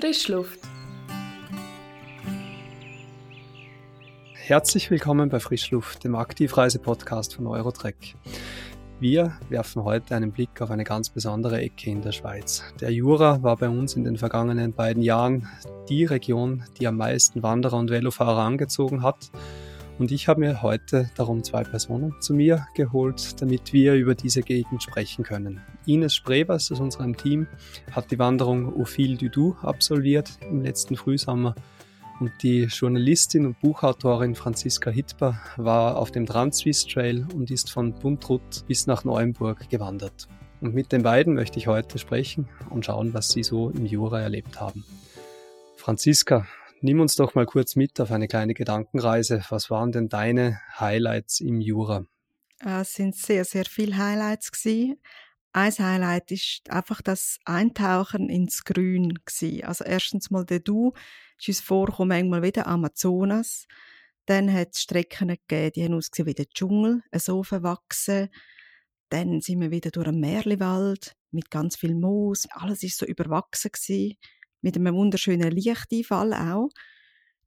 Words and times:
Frischluft. 0.00 0.58
Herzlich 4.32 4.90
willkommen 4.90 5.28
bei 5.28 5.40
Frischluft, 5.40 6.04
dem 6.04 6.14
Aktivreise-Podcast 6.14 7.34
von 7.34 7.46
Eurotrek. 7.46 8.14
Wir 8.98 9.36
werfen 9.50 9.84
heute 9.84 10.16
einen 10.16 10.32
Blick 10.32 10.62
auf 10.62 10.70
eine 10.70 10.84
ganz 10.84 11.10
besondere 11.10 11.60
Ecke 11.60 11.90
in 11.90 12.00
der 12.00 12.12
Schweiz. 12.12 12.62
Der 12.80 12.90
Jura 12.90 13.42
war 13.42 13.58
bei 13.58 13.68
uns 13.68 13.94
in 13.94 14.04
den 14.04 14.16
vergangenen 14.16 14.72
beiden 14.72 15.02
Jahren 15.02 15.46
die 15.90 16.06
Region, 16.06 16.64
die 16.78 16.86
am 16.86 16.96
meisten 16.96 17.42
Wanderer 17.42 17.76
und 17.76 17.90
Velofahrer 17.90 18.40
angezogen 18.40 19.02
hat 19.02 19.30
und 20.00 20.10
ich 20.12 20.28
habe 20.28 20.40
mir 20.40 20.62
heute 20.62 21.10
darum 21.14 21.44
zwei 21.44 21.62
Personen 21.62 22.14
zu 22.20 22.32
mir 22.32 22.66
geholt, 22.74 23.40
damit 23.42 23.74
wir 23.74 23.94
über 23.94 24.14
diese 24.14 24.40
Gegend 24.40 24.82
sprechen 24.82 25.24
können. 25.24 25.60
Ines 25.84 26.14
Sprevers 26.14 26.72
aus 26.72 26.80
unserem 26.80 27.18
Team 27.18 27.46
hat 27.92 28.10
die 28.10 28.18
Wanderung 28.18 28.82
fil 28.86 29.18
du 29.18 29.28
Doux 29.28 29.56
absolviert 29.60 30.30
im 30.40 30.62
letzten 30.62 30.96
Frühsommer 30.96 31.54
und 32.18 32.32
die 32.42 32.62
Journalistin 32.62 33.44
und 33.44 33.60
Buchautorin 33.60 34.34
Franziska 34.34 34.90
Hittber 34.90 35.38
war 35.58 35.98
auf 35.98 36.10
dem 36.10 36.24
Transwiss 36.24 36.86
Trail 36.86 37.26
und 37.34 37.50
ist 37.50 37.70
von 37.70 37.92
Buntrut 37.92 38.64
bis 38.66 38.86
nach 38.86 39.04
Neuenburg 39.04 39.68
gewandert. 39.68 40.28
Und 40.62 40.74
mit 40.74 40.92
den 40.92 41.02
beiden 41.02 41.34
möchte 41.34 41.58
ich 41.58 41.66
heute 41.66 41.98
sprechen 41.98 42.48
und 42.70 42.86
schauen, 42.86 43.12
was 43.12 43.28
sie 43.28 43.42
so 43.42 43.68
im 43.68 43.84
Jura 43.84 44.20
erlebt 44.20 44.60
haben. 44.60 44.82
Franziska, 45.76 46.46
Nimm 46.82 47.00
uns 47.00 47.14
doch 47.14 47.34
mal 47.34 47.44
kurz 47.44 47.76
mit 47.76 48.00
auf 48.00 48.10
eine 48.10 48.26
kleine 48.26 48.54
Gedankenreise. 48.54 49.44
Was 49.50 49.68
waren 49.68 49.92
denn 49.92 50.08
deine 50.08 50.62
Highlights 50.78 51.40
im 51.40 51.60
Jura? 51.60 52.06
Es 52.58 52.94
sind 52.94 53.14
sehr, 53.14 53.44
sehr 53.44 53.66
viele 53.66 53.98
Highlights 53.98 54.50
gewesen. 54.50 54.96
Ein 55.52 55.72
Highlight 55.78 56.30
ist 56.30 56.70
einfach 56.70 57.02
das 57.02 57.38
Eintauchen 57.44 58.30
ins 58.30 58.64
Grün 58.64 59.12
gewesen. 59.26 59.64
Also 59.64 59.84
erstens 59.84 60.30
mal 60.30 60.46
der 60.46 60.60
Du 60.60 60.94
ist 61.38 61.48
uns 61.48 61.60
vorgekommen, 61.60 62.16
manchmal 62.16 62.42
wieder 62.42 62.66
Amazonas. 62.66 63.66
Dann 64.24 64.50
hat 64.50 64.70
es 64.72 64.80
Strecken 64.80 65.28
gegeben, 65.28 65.72
die 65.76 65.84
haben 65.84 65.94
ausgesehen 65.94 66.28
wie 66.28 66.34
der 66.34 66.48
Dschungel, 66.48 67.02
so 67.14 67.42
verwachsen. 67.42 68.30
Dann 69.10 69.42
sind 69.42 69.60
wir 69.60 69.70
wieder 69.70 69.90
durch 69.90 70.08
einen 70.08 70.20
Märliwald 70.20 71.14
mit 71.30 71.50
ganz 71.50 71.76
viel 71.76 71.94
Moos. 71.94 72.46
Alles 72.52 72.82
ist 72.82 72.96
so 72.96 73.04
überwachsen 73.04 73.70
gewesen 73.70 74.16
mit 74.60 74.76
einem 74.76 74.94
wunderschönen 74.94 75.50
Lichteinfall 75.50 76.32
auch. 76.34 76.68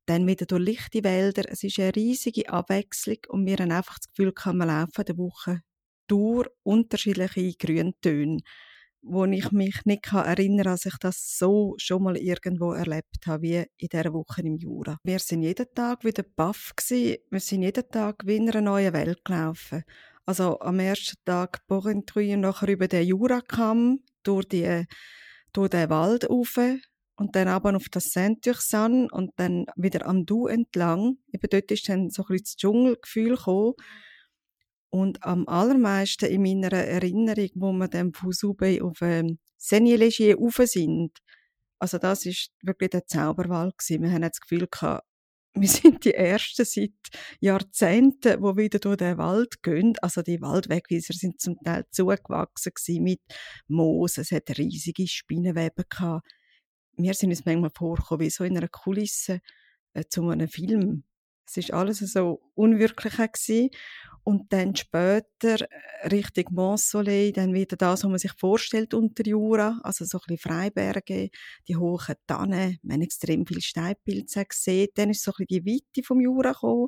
Dann 0.06 0.28
wieder 0.28 0.45
durch 0.45 0.64
lichte 0.64 1.03
Wälder. 1.03 1.44
Es 1.47 1.64
ist 1.64 1.80
eine 1.80 1.95
riesige 1.95 2.50
Abwechslung 2.50 3.17
und 3.30 3.45
wir 3.45 3.58
haben 3.58 3.72
einfach 3.72 4.00
das 4.00 4.09
Gefühl, 4.09 4.33
kann 4.33 4.58
man 4.58 4.67
laufen 4.67 5.06
der 5.06 5.17
Woche 5.17 5.61
durch 6.08 6.50
unterschiedliche 6.64 7.53
Grüntöne, 7.58 8.39
wo 9.02 9.25
ich 9.25 9.52
mich 9.52 9.86
nicht 9.86 10.11
erinnern 10.11 10.64
kann, 10.64 10.73
dass 10.73 10.86
ich 10.86 10.97
das 11.00 11.38
so 11.38 11.75
schon 11.78 12.03
mal 12.03 12.17
irgendwo 12.17 12.73
erlebt 12.73 13.28
habe, 13.28 13.44
wie 13.44 13.66
in 13.78 13.88
dieser 13.91 14.14
Woche 14.14 14.41
im 14.41 14.58
Jura. 14.58 14.97
Wir 15.03 15.19
sind 15.19 15.44
jeden 15.44 15.73
Tag 15.73 16.03
wieder 16.03 16.23
baff 16.23 16.73
gewesen. 16.75 17.17
Wir 17.30 17.39
sind 17.39 17.64
jeden 17.64 17.89
Tag 17.89 18.23
wie 18.25 18.38
in 18.38 18.50
einer 18.50 18.61
neuen 18.61 18.94
Welt 18.94 19.23
gelaufen. 19.25 19.84
Also 20.25 20.59
am 20.61 20.80
ersten 20.80 21.17
Tag 21.25 21.66
Borentruy 21.67 22.34
und 22.34 22.41
nachher 22.41 22.69
über 22.69 22.88
den 22.88 23.06
Jurakamm 23.06 24.00
durch, 24.23 24.45
die, 24.47 24.86
durch 25.52 25.69
den 25.69 25.89
Wald 25.89 26.30
rauf, 26.30 26.58
und 27.16 27.36
dann 27.36 27.47
aber 27.47 27.75
auf 27.75 27.89
das 27.89 28.11
Saint-Tursan 28.11 29.09
und 29.11 29.31
dann 29.36 29.66
wieder 29.75 30.08
am 30.08 30.25
Du 30.25 30.47
entlang. 30.47 31.17
Eben 31.31 31.47
dort 31.50 31.72
ist 31.72 31.88
dann 31.88 32.09
so 32.09 32.23
ein 32.23 32.28
bisschen 32.28 32.44
das 32.44 32.56
Dschungelgefühl 32.58 33.36
gekommen. 33.36 33.73
Und 34.89 35.23
am 35.23 35.47
allermeisten 35.47 36.25
in 36.25 36.44
meiner 36.44 36.72
Erinnerung, 36.72 37.50
wo 37.56 37.72
wir 37.73 37.88
dann 37.88 38.14
von 38.14 38.31
Soubey 38.31 38.81
auf 38.81 39.02
ähm, 39.02 39.39
rauf 39.72 40.56
sind, 40.66 41.17
also 41.80 41.97
das 41.97 42.25
ist 42.25 42.52
wirklich 42.61 42.91
der 42.91 43.06
Zauberwald 43.06 43.78
gewesen. 43.78 44.03
Wir 44.03 44.12
haben 44.12 44.22
das 44.22 44.40
Gefühl 44.40 44.68
gehabt, 44.69 45.06
wir 45.56 45.68
sind 45.68 46.06
die 46.06 46.13
Ersten 46.13 46.66
seit 46.66 46.91
Jahrzehnten, 47.40 48.41
wo 48.41 48.57
wieder 48.57 48.79
durch 48.79 48.97
den 48.97 49.18
Wald 49.18 49.62
gehen. 49.62 49.94
Also 50.02 50.22
die 50.22 50.41
Waldwegweiser 50.41 51.13
sind 51.13 51.40
zum 51.40 51.57
Teil 51.63 51.85
zugewachsen 51.91 52.73
mit 53.03 53.22
Moos. 53.68 54.18
Es 54.18 54.31
hat 54.31 54.57
riesige 54.57 55.07
Spinnenweben 55.07 55.85
gehabt 55.90 56.28
wir 56.98 57.14
sind 57.14 57.30
uns 57.30 57.46
manchmal 57.46 57.72
vorgekommen 57.72 58.26
wie 58.26 58.30
so 58.30 58.44
in 58.44 58.58
einer 58.58 58.68
Kulisse 58.68 59.42
äh, 59.94 60.04
zu 60.08 60.28
einem 60.30 60.48
Film. 60.48 61.04
Es 61.46 61.58
ist 61.58 61.74
alles 61.74 62.00
so 62.00 62.42
unwirklich 62.56 63.18
gewesen. 63.18 63.70
Und 64.26 64.54
dann 64.54 64.74
später 64.76 65.59
äh, 65.59 66.08
Richtung 66.08 66.46
Mont 66.52 66.80
Soleil, 66.80 67.34
dann 67.34 67.53
wieder 67.53 67.76
das, 67.76 68.03
was 68.03 68.09
man 68.09 68.18
sich 68.18 68.32
vorstellt 68.34 68.94
unter 68.94 69.26
Jura, 69.26 69.82
also 69.84 70.06
so 70.06 70.18
ein 70.18 70.22
bisschen 70.28 70.38
Freiberge, 70.38 71.30
die 71.68 71.76
hohen 71.76 72.16
Tannen, 72.26 72.80
man 72.84 72.98
hat 72.98 73.03
extrem 73.03 73.46
viele 73.46 73.62
Steinpilze 73.62 74.46
gesehen. 74.46 74.88
Dann 74.96 75.09
ist 75.09 75.24
so 75.24 75.32
ein 75.32 75.46
bisschen 75.46 75.66
die 75.66 75.74
Weite 75.74 76.06
vom 76.06 76.22
Jura 76.22 76.53
gekommen. 76.53 76.88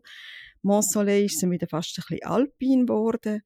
Mont 0.61 0.85
Soleil 0.85 1.25
ist 1.25 1.43
dann 1.43 1.51
wieder 1.51 1.67
fast 1.67 1.97
ein 1.97 2.03
bisschen 2.07 2.25
alpin 2.25 2.85
geworden. 2.85 3.41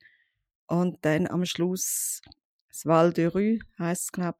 Und 0.67 0.99
dann 1.01 1.25
am 1.25 1.45
Schluss 1.45 2.21
das 2.67 2.85
Val 2.85 3.11
de 3.11 3.25
Rue, 3.25 3.59
heisst 3.79 4.03
es, 4.03 4.11
glaube 4.11 4.37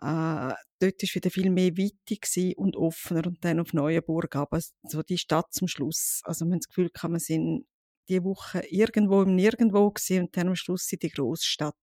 äh, 0.00 0.54
dort 0.80 1.02
war 1.02 1.14
wieder 1.14 1.30
viel 1.30 1.50
mehr 1.50 1.76
Weite 1.76 2.54
und 2.56 2.76
offener 2.76 3.26
und 3.26 3.44
dann 3.44 3.60
auf 3.60 3.72
Neuenburg, 3.72 4.36
aber 4.36 4.60
so 4.84 5.02
die 5.02 5.18
Stadt 5.18 5.52
zum 5.52 5.68
Schluss. 5.68 6.20
Also 6.24 6.44
man 6.44 6.54
hat 6.54 6.60
das 6.60 6.68
Gefühl, 6.68 6.90
wir 6.94 7.18
sind 7.18 7.66
die 8.08 8.22
Woche 8.22 8.62
irgendwo 8.70 9.22
im 9.22 9.34
Nirgendwo 9.34 9.90
gewesen 9.90 10.24
und 10.24 10.36
dann 10.36 10.48
am 10.48 10.56
Schluss 10.56 10.90
in 10.92 10.98
die 11.00 11.10
Großstadt 11.10 11.74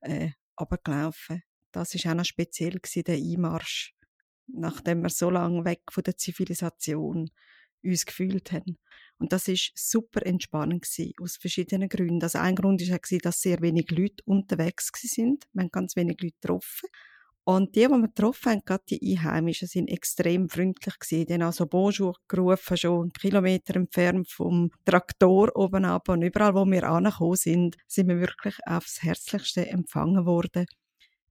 äh, 0.00 0.30
runtergelaufen. 0.58 1.42
Das 1.72 1.94
war 1.94 2.12
auch 2.12 2.16
noch 2.16 2.24
speziell 2.24 2.78
gewesen, 2.78 3.04
der 3.04 3.16
Einmarsch, 3.16 3.94
nachdem 4.46 5.02
wir 5.02 5.10
so 5.10 5.28
lange 5.28 5.64
weg 5.64 5.82
von 5.90 6.04
der 6.04 6.16
Zivilisation 6.16 7.30
uns 7.82 8.06
gefühlt 8.06 8.52
haben. 8.52 8.78
Und 9.18 9.32
das 9.32 9.48
ist 9.48 9.72
super 9.74 10.24
entspannend 10.24 10.82
gewesen, 10.82 11.12
aus 11.20 11.36
verschiedenen 11.36 11.88
Gründen. 11.88 12.22
Also 12.22 12.38
ein 12.38 12.54
Grund 12.54 12.80
war, 12.80 13.18
dass 13.18 13.40
sehr 13.40 13.60
wenig 13.60 13.90
Leute 13.90 14.22
unterwegs 14.24 14.90
sind. 14.94 15.44
Wir 15.52 15.62
haben 15.62 15.70
ganz 15.70 15.96
wenig 15.96 16.20
Leute 16.20 16.34
getroffen. 16.40 16.88
Und 17.46 17.74
die, 17.74 17.80
die 17.80 17.88
wir 17.88 18.08
getroffen 18.08 18.52
haben, 18.52 18.62
gerade 18.64 18.84
die 18.88 19.18
Einheimischen, 19.18 19.68
sind 19.68 19.88
extrem 19.88 20.48
freundlich 20.48 20.98
gewesen. 20.98 21.26
Die 21.26 21.34
haben 21.34 21.42
also 21.42 21.66
Bonjour 21.66 22.16
gerufen, 22.26 22.76
schon 22.78 23.12
Kilometer 23.12 23.76
entfernt 23.76 24.30
vom 24.30 24.70
Traktor 24.86 25.54
oben 25.54 25.84
ab. 25.84 26.08
Und 26.08 26.22
überall, 26.22 26.54
wo 26.54 26.64
wir 26.64 26.84
angekommen 26.84 27.36
sind, 27.36 27.76
sind 27.86 28.08
wir 28.08 28.18
wirklich 28.18 28.56
aufs 28.66 29.02
Herzlichste 29.02 29.68
empfangen 29.68 30.24
worden. 30.24 30.64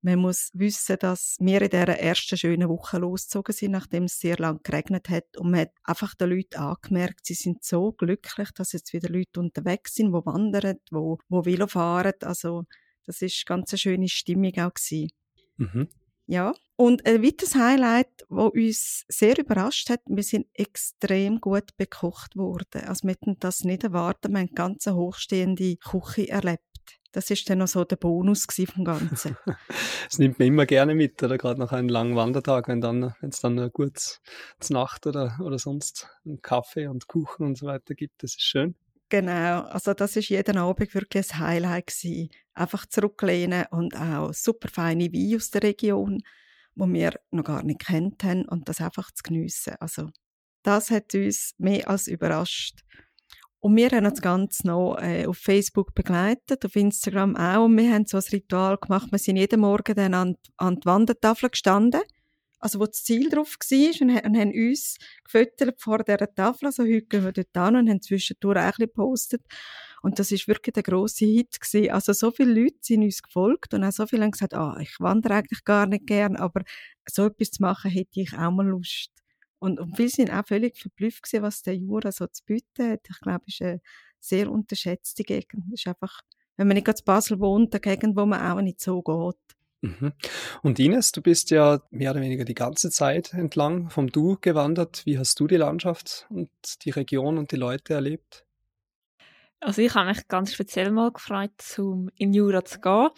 Man 0.04 0.20
muss 0.20 0.52
wissen, 0.54 0.98
dass 1.00 1.38
wir 1.40 1.62
in 1.62 1.70
dieser 1.70 1.98
ersten 1.98 2.38
schönen 2.38 2.70
Woche 2.70 3.00
losgezogen 3.00 3.56
sind, 3.56 3.72
nachdem 3.72 4.04
es 4.04 4.20
sehr 4.20 4.38
lang 4.38 4.60
geregnet 4.62 5.10
hat. 5.10 5.38
Und 5.38 5.50
man 5.50 5.62
hat 5.62 5.72
einfach 5.84 6.14
den 6.14 6.30
Leuten 6.30 6.58
angemerkt, 6.58 7.26
sie 7.26 7.36
sind 7.36 7.64
so 7.64 7.94
glücklich, 7.94 8.52
dass 8.52 8.74
jetzt 8.74 8.94
wieder 8.94 9.10
Leute 9.10 9.40
unterwegs 9.40 9.96
sind, 9.96 10.08
die 10.08 10.26
wandern, 10.26 10.76
die, 10.92 11.16
die 11.30 11.46
Velo 11.46 11.68
fahren. 11.68 12.14
Also, 12.22 12.66
das 13.06 13.22
ist 13.22 13.46
ganz 13.48 13.72
eine 13.72 13.80
schöne 13.80 14.10
Stimmung 14.10 14.52
auch 14.60 14.74
gewesen. 14.74 15.10
Mhm. 15.58 15.88
Ja. 16.26 16.54
Und 16.76 17.06
ein 17.06 17.24
weiteres 17.24 17.56
Highlight, 17.56 18.26
das 18.30 18.52
uns 18.52 19.06
sehr 19.08 19.38
überrascht 19.38 19.90
hat, 19.90 20.02
wir 20.08 20.24
sind 20.24 20.48
extrem 20.54 21.40
gut 21.40 21.76
bekocht 21.78 22.36
worden. 22.36 22.86
Also 22.88 23.08
wir 23.08 23.12
hätten 23.12 23.38
das 23.40 23.64
nicht 23.64 23.84
erwartet, 23.84 24.32
wir 24.32 24.40
haben 24.40 24.48
eine 24.48 24.56
ganz 24.56 24.88
hochstehende 24.88 25.76
Küche 25.78 26.30
erlebt. 26.30 26.64
Das 27.12 27.30
ist 27.30 27.48
dann 27.48 27.60
noch 27.60 27.68
so 27.68 27.84
der 27.84 27.96
Bonus 27.96 28.48
vom 28.74 28.84
Ganzen. 28.84 29.38
das 30.10 30.18
nimmt 30.18 30.40
man 30.40 30.48
immer 30.48 30.66
gerne 30.66 30.96
mit, 30.96 31.22
oder 31.22 31.38
gerade 31.38 31.60
nach 31.60 31.72
einem 31.72 31.88
langen 31.88 32.16
Wandertag, 32.16 32.68
wenn 32.68 32.82
dann, 32.82 33.14
wenn 33.22 33.30
es 33.30 33.40
dann 33.40 33.60
eine 33.60 33.70
gute 33.70 34.02
Nacht 34.70 35.06
oder, 35.06 35.38
oder 35.44 35.60
sonst 35.60 36.10
einen 36.26 36.42
Kaffee 36.42 36.88
und 36.88 37.08
Kuchen 37.08 37.46
und 37.46 37.58
so 37.58 37.68
weiter 37.68 37.94
gibt. 37.94 38.24
Das 38.24 38.32
ist 38.32 38.42
schön. 38.42 38.76
Genau, 39.10 39.62
also 39.62 39.94
das 39.94 40.16
ist 40.16 40.30
jeden 40.30 40.58
Abend 40.58 40.94
wirklich 40.94 41.34
ein 41.34 41.40
Highlight 41.40 41.88
gewesen. 41.88 42.30
Einfach 42.56 42.86
zurücklehnen 42.86 43.66
und 43.72 43.96
auch 43.96 44.34
super 44.34 44.70
feine 44.70 45.12
Wein 45.12 45.36
aus 45.36 45.50
der 45.52 45.64
Region, 45.64 46.22
wo 46.76 46.88
wir 46.88 47.20
noch 47.32 47.44
gar 47.44 47.64
nicht 47.64 47.86
kennt 47.86 48.24
und 48.24 48.68
das 48.68 48.82
einfach 48.82 49.12
zu 49.12 49.24
geniessen. 49.24 49.76
Also 49.80 50.10
das 50.64 50.90
hat 50.90 51.14
uns 51.14 51.54
mehr 51.58 51.88
als 51.88 52.08
überrascht. 52.08 52.80
Und 53.60 53.78
wir 53.78 53.90
haben 53.92 54.04
das 54.04 54.22
Ganze 54.22 54.68
noch 54.68 54.98
äh, 54.98 55.26
auf 55.26 55.38
Facebook 55.38 55.96
begleitet, 55.96 56.66
auf 56.66 56.76
Instagram 56.76 57.38
auch. 57.38 57.66
Und 57.66 57.78
wir 57.78 57.94
haben 57.94 58.06
so 58.06 58.18
ein 58.18 58.24
Ritual 58.32 58.78
gemacht. 58.78 59.10
Wir 59.12 59.20
sind 59.20 59.38
jeden 59.38 59.62
Morgen 59.62 59.96
dann 59.96 60.14
an, 60.14 60.36
an 60.58 60.76
die 60.82 60.86
Wandertafel 60.86 61.50
gestanden 61.50 62.02
also 62.64 62.80
wo 62.80 62.86
das 62.86 63.04
Ziel 63.04 63.30
drauf 63.30 63.58
war 63.60 64.02
und, 64.02 64.26
und 64.26 64.38
haben 64.38 64.52
uns 64.54 64.96
gefüttert 65.26 65.82
vor 65.82 65.98
dieser 65.98 66.34
Tafel. 66.34 66.68
Also 66.68 66.84
heute 66.84 67.02
gehen 67.02 67.26
wir 67.26 67.34
dort 67.34 67.58
an 67.58 67.76
und 67.76 67.90
haben 67.90 68.02
zwischendurch 68.02 68.58
auch 68.58 68.62
ein 68.62 68.70
bisschen 68.70 68.86
gepostet. 68.86 69.42
Und 70.02 70.18
das 70.18 70.32
ist 70.32 70.48
wirklich 70.48 70.74
der 70.74 70.84
grosse 70.84 71.26
Hit 71.26 71.60
gewesen. 71.60 71.92
Also 71.92 72.14
so 72.14 72.32
viele 72.32 72.54
Leute 72.54 72.78
sind 72.80 73.04
uns 73.04 73.22
gefolgt 73.22 73.74
und 73.74 73.84
auch 73.84 73.92
so 73.92 74.08
viele 74.08 74.24
haben 74.24 74.32
gesagt, 74.32 74.54
ah, 74.54 74.78
ich 74.80 74.98
wandere 75.00 75.36
eigentlich 75.36 75.66
gar 75.66 75.88
nicht 75.88 76.08
gern, 76.08 76.38
aber 76.38 76.64
so 77.10 77.26
etwas 77.26 77.52
zu 77.52 77.62
machen 77.62 77.92
hätte 77.92 78.22
ich 78.22 78.34
auch 78.34 78.52
mal 78.52 78.66
Lust. 78.66 79.12
Und, 79.60 79.80
und 79.82 79.98
viele 79.98 80.10
sind 80.10 80.32
auch 80.32 80.46
völlig 80.46 80.78
verblüfft 80.78 81.24
gewesen, 81.24 81.44
was 81.44 81.64
der 81.64 81.76
Jura 81.76 82.14
so 82.14 82.28
zu 82.28 82.46
bieten 82.46 82.92
hat. 82.92 83.02
Ich 83.10 83.20
glaube, 83.20 83.44
es 83.46 83.56
ist 83.56 83.62
eine 83.62 83.82
sehr 84.20 84.50
unterschätzte 84.50 85.24
Gegend. 85.24 85.66
Es 85.74 85.82
ist 85.82 85.88
einfach, 85.88 86.22
wenn 86.56 86.68
man 86.68 86.76
nicht 86.76 86.88
in 86.88 86.94
Basel 87.04 87.40
wohnt, 87.42 87.74
eine 87.74 87.82
Gegend, 87.82 88.16
wo 88.16 88.26
man 88.26 88.42
auch 88.42 88.62
nicht 88.62 88.80
so 88.80 89.02
geht. 89.02 89.58
Mhm. 89.84 90.14
Und 90.62 90.80
Ines, 90.80 91.12
du 91.12 91.22
bist 91.22 91.52
ja 91.52 91.82
mehr 91.92 92.12
oder 92.12 92.22
weniger 92.22 92.46
die 92.46 92.54
ganze 92.54 92.90
Zeit 92.90 93.34
entlang 93.34 93.90
vom 93.90 94.08
Du 94.10 94.38
gewandert. 94.40 95.06
Wie 95.06 95.20
hast 95.20 95.38
du 95.42 95.46
die 95.46 95.58
Landschaft 95.58 96.26
und 96.30 96.50
die 96.86 96.92
Region 96.92 97.38
und 97.38 97.52
die 97.52 97.58
Leute 97.58 97.94
erlebt? 97.94 98.46
Also 99.60 99.82
ich 99.82 99.94
habe 99.94 100.08
mich 100.08 100.26
ganz 100.30 100.54
speziell 100.54 100.90
mal 100.90 101.12
gefreut, 101.12 101.52
um 101.78 102.10
in 102.16 102.34
Jura 102.34 102.64
zu 102.64 102.80
gehen. 102.80 103.10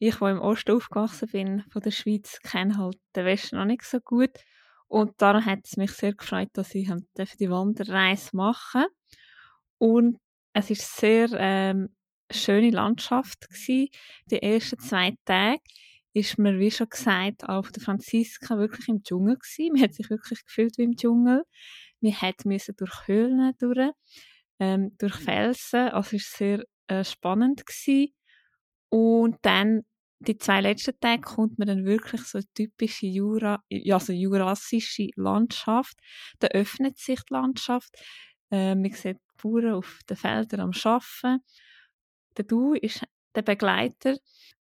Ich, 0.00 0.16
der 0.16 0.28
im 0.28 0.40
Osten 0.40 0.72
aufgewachsen 0.72 1.28
bin 1.28 1.62
von 1.70 1.82
der 1.82 1.92
Schweiz, 1.92 2.40
kenne 2.42 2.76
halt 2.76 2.98
den 3.14 3.24
Westen 3.24 3.56
noch 3.56 3.64
nicht 3.64 3.84
so 3.84 4.00
gut. 4.00 4.30
Und 4.88 5.22
darum 5.22 5.44
hat 5.44 5.60
es 5.64 5.76
mich 5.76 5.92
sehr 5.92 6.14
gefreut, 6.14 6.50
dass 6.54 6.74
ich 6.74 6.90
die 7.38 7.50
Wanderreise 7.50 8.30
machen 8.36 8.86
Und 9.78 10.18
es 10.52 10.70
ist 10.70 10.96
sehr 10.96 11.28
ähm, 11.34 11.90
schöne 12.28 12.70
Landschaft 12.70 13.48
gewesen. 13.48 13.88
Die 14.30 14.42
ersten 14.42 14.80
zwei 14.80 15.14
Tage 15.24 15.60
ist 16.18 16.38
mir, 16.38 16.58
wie 16.58 16.70
schon 16.70 16.88
gesagt, 16.88 17.48
auf 17.48 17.70
der 17.72 17.82
Franziska 17.82 18.58
wirklich 18.58 18.88
im 18.88 19.02
Dschungel 19.02 19.36
gewesen. 19.36 19.72
Man 19.72 19.82
hat 19.82 19.94
sich 19.94 20.10
wirklich 20.10 20.44
gefühlt 20.44 20.78
wie 20.78 20.84
im 20.84 20.96
Dschungel. 20.96 21.44
Wir 22.00 22.14
mussten 22.44 22.76
durch 22.76 23.06
Höhlen 23.08 23.52
durch 23.58 23.92
ähm, 24.60 24.96
durch 24.98 25.14
Felsen. 25.14 25.88
Also 25.90 26.16
es 26.16 26.32
war 26.32 26.38
sehr 26.38 26.64
äh, 26.88 27.04
spannend. 27.04 27.66
Gewesen. 27.66 28.12
Und 28.90 29.36
dann 29.42 29.82
die 30.20 30.36
zwei 30.36 30.60
letzten 30.60 30.98
Tage 31.00 31.22
kommt 31.22 31.58
man 31.58 31.68
dann 31.68 31.84
wirklich 31.84 32.22
so 32.22 32.38
eine 32.38 32.46
typische 32.54 33.06
Jura, 33.06 33.62
also 33.90 34.12
jurassische 34.12 35.08
Landschaft. 35.14 35.96
Da 36.40 36.48
öffnet 36.48 36.98
sich 36.98 37.20
die 37.22 37.34
Landschaft. 37.34 37.94
Äh, 38.50 38.74
man 38.74 38.90
sieht 38.92 39.18
die 39.18 39.42
Bauern 39.42 39.74
auf 39.74 40.00
den 40.08 40.16
Feldern 40.16 40.60
am 40.60 40.72
Arbeiten. 40.84 41.44
Der 42.36 42.44
Du 42.44 42.74
ist 42.74 43.04
der 43.34 43.42
Begleiter 43.42 44.16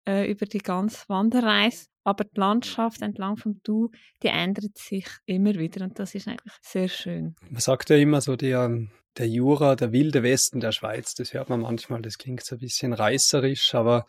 äh, 0.07 0.29
über 0.31 0.45
die 0.45 0.59
ganze 0.59 1.07
Wanderreise. 1.07 1.87
Aber 2.03 2.23
die 2.23 2.39
Landschaft 2.39 3.01
entlang 3.01 3.35
vom 3.35 3.59
Du, 3.63 3.91
die 4.23 4.27
ändert 4.27 4.77
sich 4.77 5.07
immer 5.25 5.55
wieder 5.55 5.83
und 5.83 5.99
das 5.99 6.15
ist 6.15 6.27
eigentlich 6.27 6.53
sehr 6.61 6.87
schön. 6.87 7.35
Man 7.49 7.59
sagt 7.59 7.89
ja 7.89 7.97
immer 7.97 8.21
so, 8.21 8.37
ähm, 8.41 8.91
der 9.17 9.27
Jura, 9.27 9.75
der 9.75 9.91
wilde 9.91 10.23
Westen 10.23 10.61
der 10.61 10.71
Schweiz, 10.71 11.15
das 11.15 11.33
hört 11.33 11.49
man 11.49 11.61
manchmal, 11.61 12.01
das 12.01 12.17
klingt 12.17 12.43
so 12.43 12.55
ein 12.55 12.59
bisschen 12.59 12.93
reißerisch, 12.93 13.75
aber 13.75 14.05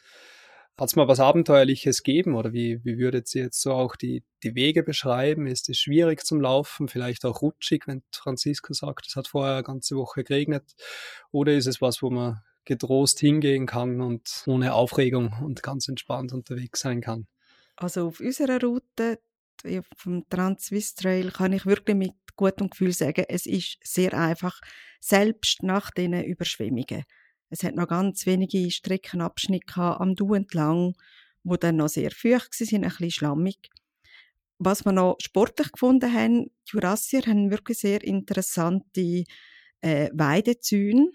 hat 0.78 0.90
es 0.90 0.96
mal 0.96 1.08
was 1.08 1.18
Abenteuerliches 1.18 2.04
gegeben 2.04 2.36
oder 2.36 2.52
wie, 2.52 2.84
wie 2.84 2.98
würdet 2.98 3.34
ihr 3.34 3.44
jetzt 3.44 3.60
so 3.60 3.72
auch 3.72 3.96
die, 3.96 4.22
die 4.44 4.54
Wege 4.54 4.84
beschreiben? 4.84 5.48
Ist 5.48 5.68
es 5.68 5.78
schwierig 5.78 6.24
zum 6.24 6.40
Laufen, 6.40 6.86
vielleicht 6.86 7.24
auch 7.24 7.42
rutschig, 7.42 7.88
wenn 7.88 8.04
Francisco 8.12 8.72
sagt, 8.72 9.08
es 9.08 9.16
hat 9.16 9.26
vorher 9.26 9.54
eine 9.54 9.64
ganze 9.64 9.96
Woche 9.96 10.22
geregnet? 10.22 10.62
Oder 11.32 11.54
ist 11.54 11.66
es 11.66 11.80
was, 11.80 12.00
wo 12.00 12.10
man 12.10 12.42
getrost 12.68 13.18
hingehen 13.18 13.66
kann 13.66 14.00
und 14.00 14.44
ohne 14.46 14.74
Aufregung 14.74 15.34
und 15.42 15.62
ganz 15.62 15.88
entspannt 15.88 16.32
unterwegs 16.32 16.80
sein 16.80 17.00
kann? 17.00 17.26
Also 17.76 18.08
auf 18.08 18.20
unserer 18.20 18.60
Route 18.60 19.18
vom 19.96 20.28
Trans-Swiss 20.28 20.94
Trail 20.94 21.30
kann 21.32 21.52
ich 21.52 21.66
wirklich 21.66 21.96
mit 21.96 22.12
gutem 22.36 22.70
Gefühl 22.70 22.92
sagen, 22.92 23.24
es 23.28 23.46
ist 23.46 23.78
sehr 23.82 24.14
einfach, 24.14 24.60
selbst 25.00 25.62
nach 25.62 25.90
diesen 25.90 26.22
Überschwemmungen. 26.22 27.04
Es 27.50 27.64
hat 27.64 27.74
noch 27.74 27.88
ganz 27.88 28.26
wenige 28.26 28.70
Streckenabschnitte 28.70 29.80
am 30.00 30.14
Du 30.14 30.34
entlang, 30.34 30.94
wo 31.42 31.56
dann 31.56 31.76
noch 31.76 31.88
sehr 31.88 32.10
feucht 32.10 32.60
waren, 32.60 32.84
ein 32.84 32.90
bisschen 32.90 33.10
schlammig. 33.10 33.70
Was 34.58 34.84
wir 34.84 34.92
noch 34.92 35.16
sportlich 35.20 35.72
gefunden 35.72 36.12
haben, 36.12 36.44
die 36.44 36.72
Jurassier 36.72 37.22
haben 37.22 37.50
wirklich 37.50 37.78
sehr 37.78 38.04
interessante 38.04 39.24
äh, 39.80 40.10
Weidezäune 40.12 41.10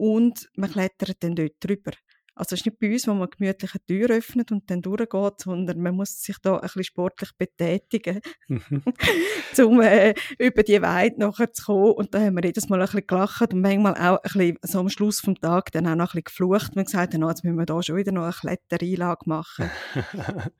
und 0.00 0.48
man 0.56 0.70
klettert 0.70 1.22
dann 1.22 1.34
dort 1.34 1.52
drüber. 1.60 1.92
Also 2.34 2.54
es 2.54 2.60
ist 2.60 2.66
nicht 2.66 2.78
bei 2.78 2.90
uns, 2.90 3.06
wo 3.06 3.12
man 3.12 3.28
gemütlich 3.28 3.72
eine 3.74 3.84
Tür 3.84 4.16
öffnet 4.16 4.50
und 4.50 4.70
dann 4.70 4.80
durchgeht, 4.80 5.40
sondern 5.40 5.78
man 5.82 5.94
muss 5.94 6.22
sich 6.22 6.38
da 6.40 6.54
ein 6.54 6.62
bisschen 6.62 6.84
sportlich 6.84 7.32
betätigen, 7.36 8.20
mhm. 8.48 8.82
um 9.66 9.80
äh, 9.82 10.14
über 10.38 10.62
die 10.62 10.80
Weide 10.80 11.20
nachher 11.20 11.52
zu 11.52 11.64
kommen. 11.66 11.92
Und 11.92 12.14
da 12.14 12.20
haben 12.20 12.36
wir 12.36 12.44
jedes 12.44 12.70
Mal 12.70 12.80
ein 12.80 12.86
bisschen 12.86 13.06
gelacht 13.06 13.52
und 13.52 13.60
manchmal 13.60 13.92
auch 13.94 14.22
ein 14.22 14.22
bisschen 14.22 14.56
so 14.62 14.78
am 14.78 14.88
Schluss 14.88 15.20
vom 15.20 15.38
Tag 15.38 15.70
dann 15.72 15.86
auch 15.86 15.96
noch 15.96 16.14
ein 16.14 16.22
bisschen 16.22 16.24
geflucht 16.24 16.76
und 16.76 16.84
gesagt, 16.86 17.12
no, 17.12 17.28
jetzt 17.28 17.44
müssen 17.44 17.58
wir 17.58 17.66
da 17.66 17.82
schon 17.82 17.96
wieder 17.96 18.12
noch 18.12 18.22
eine 18.22 18.32
Klettereinlage 18.32 19.24
machen. 19.26 19.70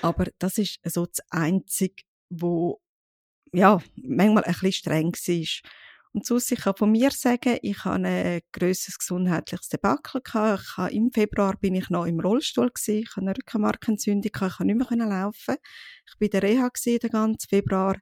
Aber 0.00 0.24
das 0.38 0.56
ist 0.56 0.78
so 0.84 1.04
das 1.04 1.20
Einzige, 1.28 2.02
wo 2.30 2.80
ja, 3.52 3.78
manchmal 3.96 4.44
ein 4.44 4.52
bisschen 4.52 4.72
streng 4.72 5.12
war. 5.12 5.70
Und 6.16 6.24
sonst, 6.24 6.50
ich 6.50 6.60
kann 6.60 6.74
von 6.74 6.90
mir 6.92 7.10
sagen, 7.10 7.58
ich 7.60 7.84
habe 7.84 8.08
ein 8.08 8.40
grösseres 8.50 8.98
gesundheitliches 8.98 9.68
Debakel 9.68 10.22
gehabt. 10.22 10.62
Ich 10.62 10.76
habe, 10.78 10.94
Im 10.94 11.12
Februar 11.12 11.58
bin 11.58 11.74
ich 11.74 11.90
noch 11.90 12.06
im 12.06 12.20
Rollstuhl 12.20 12.70
gewesen. 12.70 13.02
Ich 13.02 13.10
habe 13.10 13.26
eine 13.26 13.36
Rückenmarkenentzündung 13.36 14.32
gehabt. 14.32 14.52
Ich 14.52 14.56
konnte 14.56 14.74
nicht 14.74 14.90
mehr 14.90 15.06
laufen. 15.06 15.56
Ich 16.06 16.14
war 16.18 16.24
in 16.24 16.30
der 16.30 16.42
Reha 16.42 16.70
den 16.86 17.10
ganzen 17.10 17.46
Februar. 17.46 17.98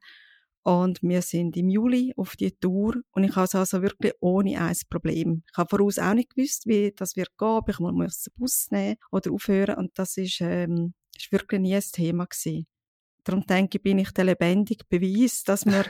Und 0.63 1.03
wir 1.03 1.21
sind 1.23 1.57
im 1.57 1.67
Juli 1.67 2.13
auf 2.15 2.37
die 2.37 2.53
Tour. 2.53 2.95
Und 3.11 3.25
ich 3.25 3.35
habe 3.35 3.47
es 3.47 3.55
also 3.55 3.81
wirklich 3.81 4.13
ohne 4.21 4.61
ein 4.61 4.77
Problem. 4.89 5.43
Ich 5.51 5.57
habe 5.57 5.69
voraus 5.69 5.99
auch 5.99 6.13
nicht 6.13 6.33
gewusst, 6.33 6.67
wie 6.67 6.93
das 6.95 7.17
wird 7.17 7.37
gehen, 7.37 7.49
ob 7.49 7.67
ich 7.67 7.79
mal 7.79 7.91
den 7.91 8.09
Bus 8.37 8.67
nehmen 8.71 8.95
oder 9.11 9.29
aufhören. 9.33 9.75
Und 9.75 9.91
das 9.99 10.15
ist, 10.15 10.39
ähm, 10.39 10.93
ist 11.17 11.33
wirklich 11.33 11.59
nie 11.59 11.75
ein 11.75 11.81
Thema 11.81 12.27
gewesen. 12.27 12.65
Darum 13.25 13.45
denke 13.45 13.77
ich, 13.77 13.83
bin 13.83 13.99
ich 13.99 14.11
der 14.11 14.25
lebendige 14.25 14.85
Beweis, 14.87 15.43
dass 15.43 15.65
man, 15.65 15.83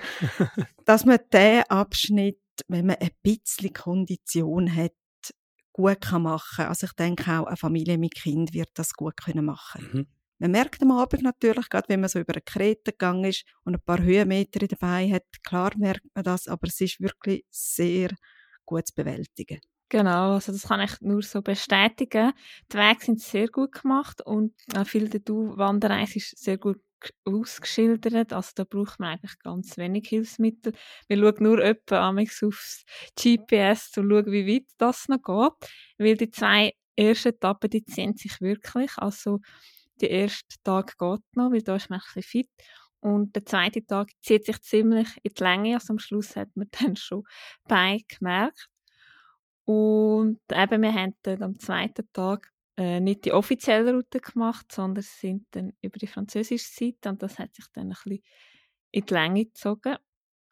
dass 0.86 1.06
man 1.06 1.20
diesen 1.32 1.64
Abschnitt, 1.70 2.42
wenn 2.68 2.88
man 2.88 2.96
ein 2.96 3.12
bisschen 3.22 3.74
Kondition 3.74 4.74
hat, 4.76 4.94
gut 5.72 6.02
kann 6.02 6.24
machen 6.24 6.56
kann. 6.56 6.68
Also 6.68 6.88
ich 6.88 6.94
denke 6.94 7.30
auch, 7.32 7.46
eine 7.46 7.58
Familie 7.58 7.98
mit 7.98 8.16
Kind 8.16 8.54
wird 8.54 8.70
das 8.76 8.94
gut 8.94 9.18
können 9.18 9.46
machen 9.46 9.90
mhm. 9.94 10.08
Man 10.38 10.52
merkt 10.52 10.82
am 10.82 10.92
Abend 10.92 11.24
natürlich, 11.24 11.70
gerade 11.70 11.88
wenn 11.88 12.02
man 12.02 12.10
so 12.10 12.20
über 12.20 12.34
eine 12.34 12.42
Krete 12.42 12.92
gegangen 12.92 13.24
ist 13.24 13.46
und 13.64 13.76
ein 13.76 13.82
paar 13.82 14.02
Höhenmeter 14.02 14.68
dabei 14.68 15.10
hat, 15.10 15.24
klar 15.44 15.72
merkt 15.78 16.14
man 16.14 16.26
das, 16.26 16.50
aber 16.50 16.68
es 16.68 16.82
ist 16.82 17.00
wirklich 17.00 17.46
sehr 17.50 18.10
gut 18.66 18.88
zu 18.88 18.94
bewältigen. 18.96 19.62
Genau, 19.88 20.34
also 20.34 20.52
das 20.52 20.64
kann 20.64 20.82
ich 20.82 21.00
nur 21.00 21.22
so 21.22 21.42
bestätigen. 21.42 22.34
Die 22.72 22.78
Wege 22.78 23.06
sind 23.06 23.22
sehr 23.22 23.48
gut 23.48 23.72
gemacht 23.82 24.22
und 24.26 24.54
auch 24.76 24.86
viel 24.86 25.08
der 25.08 25.22
Wanderreise 25.26 26.18
ist 26.18 26.38
sehr 26.38 26.58
gut 26.58 26.82
ausgeschildert. 27.26 28.34
Also 28.34 28.52
da 28.56 28.64
braucht 28.64 29.00
man 29.00 29.10
eigentlich 29.10 29.38
ganz 29.40 29.78
wenig 29.78 30.08
Hilfsmittel. 30.08 30.74
Wir 31.08 31.18
schauen 31.18 31.44
nur 31.44 31.60
etwa 31.60 32.10
aufs 32.10 32.84
GPS 33.16 33.92
zu 33.92 34.02
schauen, 34.02 34.32
wie 34.32 34.48
weit 34.48 34.68
das 34.78 35.08
noch 35.08 35.22
geht. 35.22 35.70
Weil 35.98 36.18
die 36.18 36.32
zwei 36.32 36.74
ersten 36.96 37.30
Etappen, 37.30 37.70
die 37.70 37.86
ziehen 37.86 38.16
sich 38.16 38.42
wirklich. 38.42 38.92
Also 38.98 39.40
der 40.02 40.12
erste 40.12 40.56
Tag 40.64 40.98
geht 40.98 41.22
noch, 41.36 41.52
weil 41.52 41.62
da 41.62 41.76
ist 41.76 41.90
man 41.90 42.00
ein 42.00 42.04
bisschen 42.14 42.24
fit. 42.24 42.50
Und 43.00 43.36
der 43.36 43.46
zweite 43.46 43.86
Tag 43.86 44.10
zieht 44.22 44.46
sich 44.46 44.62
ziemlich 44.62 45.08
in 45.22 45.34
die 45.34 45.44
Länge. 45.44 45.76
Also 45.76 45.94
am 45.94 46.00
Schluss 46.00 46.36
hat 46.36 46.50
man 46.56 46.68
dann 46.82 46.96
schon 46.96 47.24
Bein 47.68 48.02
gemerkt. 48.08 48.68
Und 49.66 50.40
eben, 50.52 50.82
wir 50.82 50.94
haben 50.94 51.16
dann 51.24 51.44
am 51.44 51.60
zweiten 51.60 52.08
Tag 52.14 52.52
äh, 52.78 53.00
nicht 53.00 53.26
die 53.26 53.32
offizielle 53.32 53.94
Route 53.94 54.20
gemacht, 54.20 54.72
sondern 54.72 55.04
sind 55.04 55.48
dann 55.52 55.74
über 55.82 55.98
die 55.98 56.08
französische 56.08 56.68
Seite 56.68 57.10
und 57.10 57.24
das 57.24 57.40
hat 57.40 57.56
sich 57.56 57.66
dann 57.74 57.86
ein 57.86 57.90
bisschen 57.90 58.22
in 58.92 59.06
die 59.06 59.14
Länge 59.14 59.46
gezogen. 59.46 59.98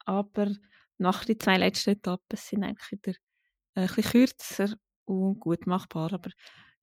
Aber 0.06 0.52
nach 0.98 1.26
den 1.26 1.40
zwei 1.40 1.58
letzten 1.58 1.92
Etappen 1.92 2.38
sind 2.38 2.64
eigentlich 2.64 2.92
wieder 2.92 3.18
ein 3.76 3.88
bisschen 3.88 4.04
kürzer 4.04 4.76
und 5.06 5.40
gut 5.40 5.68
machbar. 5.68 6.14
Aber 6.14 6.30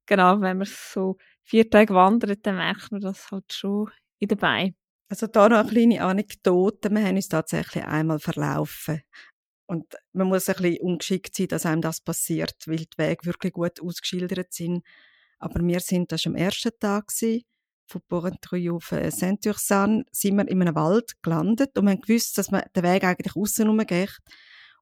genau, 0.07 0.41
wenn 0.41 0.59
man 0.59 0.67
so 0.67 1.17
vier 1.43 1.69
Tage 1.71 1.95
wandert, 1.95 2.47
dann 2.47 2.57
merkt 2.57 2.93
man 2.93 3.01
das 3.01 3.31
halt 3.31 3.53
schon 3.53 3.91
in 4.19 4.29
den 4.29 4.39
Beinen. 4.39 4.77
Also 5.09 5.27
da 5.27 5.49
noch 5.49 5.59
eine 5.59 5.69
kleine 5.69 6.03
Anekdote. 6.03 6.91
Wir 6.91 7.05
haben 7.05 7.17
uns 7.17 7.29
tatsächlich 7.29 7.85
einmal 7.85 8.21
verlaufen. 8.21 9.03
Und 9.67 9.97
man 10.13 10.29
muss 10.29 10.49
ein 10.49 10.57
bisschen 10.57 10.81
ungeschickt 10.81 11.35
sein, 11.35 11.49
dass 11.49 11.67
einem 11.67 11.81
das 11.81 12.01
passiert, 12.01 12.57
weil 12.67 12.77
die 12.79 12.99
Wege 12.99 13.25
wirklich 13.25 13.53
gut 13.53 13.81
ausgeschildert 13.81 14.53
sind. 14.53 14.85
Aber 15.41 15.67
wir 15.67 15.81
sind 15.81 16.13
das 16.13 16.27
am 16.27 16.37
ersten 16.37 16.71
Tag 16.79 17.09
gewesen, 17.09 17.45
von 17.87 18.03
Porrentruy 18.07 18.71
auf 18.71 18.93
äh, 18.93 19.11
Saint-Ursanne, 19.11 20.05
sind 20.13 20.37
wir 20.37 20.47
in 20.47 20.63
einem 20.63 20.77
Wald 20.77 21.15
gelandet 21.23 21.77
und 21.77 21.87
wir 21.87 21.93
haben 21.93 22.01
gewusst, 22.01 22.39
dass 22.39 22.51
man 22.51 22.63
den 22.77 22.85
Weg 22.85 23.03
eigentlich 23.03 23.35
aussen 23.35 23.77
geht. 23.87 24.17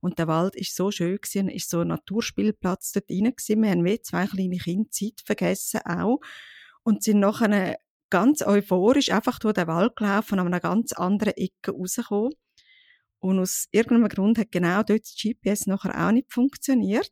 Und 0.01 0.19
der 0.19 0.29
Wald 0.29 0.55
ist 0.55 0.77
so 0.77 0.91
schön 0.91 1.17
gewesen, 1.17 1.49
ist 1.49 1.71
so 1.71 1.81
ein 1.81 1.89
Naturspielplatz 1.89 2.93
dort 2.93 3.11
rein 3.11 3.35
gewesen. 3.35 3.63
Wir 3.63 3.71
haben 3.71 3.85
wie 3.85 4.01
zwei 4.01 4.27
kleine 4.27 4.59
Kinder 4.59 4.91
Zeit 4.91 5.23
vergessen 5.25 5.81
auch 5.87 6.21
und 6.83 7.03
sind 7.03 7.21
nachher 7.21 7.79
ganz 8.11 8.43
euphorisch 8.43 9.11
einfach 9.11 9.39
durch 9.39 9.55
den 9.55 9.67
Wald 9.67 9.97
gelaufen 9.97 10.35
und 10.35 10.41
an 10.41 10.47
einer 10.49 10.61
ganz 10.61 10.93
anderen 10.93 11.35
Ecke 11.37 11.73
rausgekommen. 11.73 12.33
Und 13.21 13.39
aus 13.41 13.67
irgendeinem 13.73 14.09
Grund 14.09 14.39
hat 14.39 14.53
genau 14.53 14.83
dort 14.83 15.03
das 15.03 15.17
GPS 15.17 15.67
nachher 15.67 16.07
auch 16.07 16.13
nicht 16.13 16.33
funktioniert. 16.33 17.11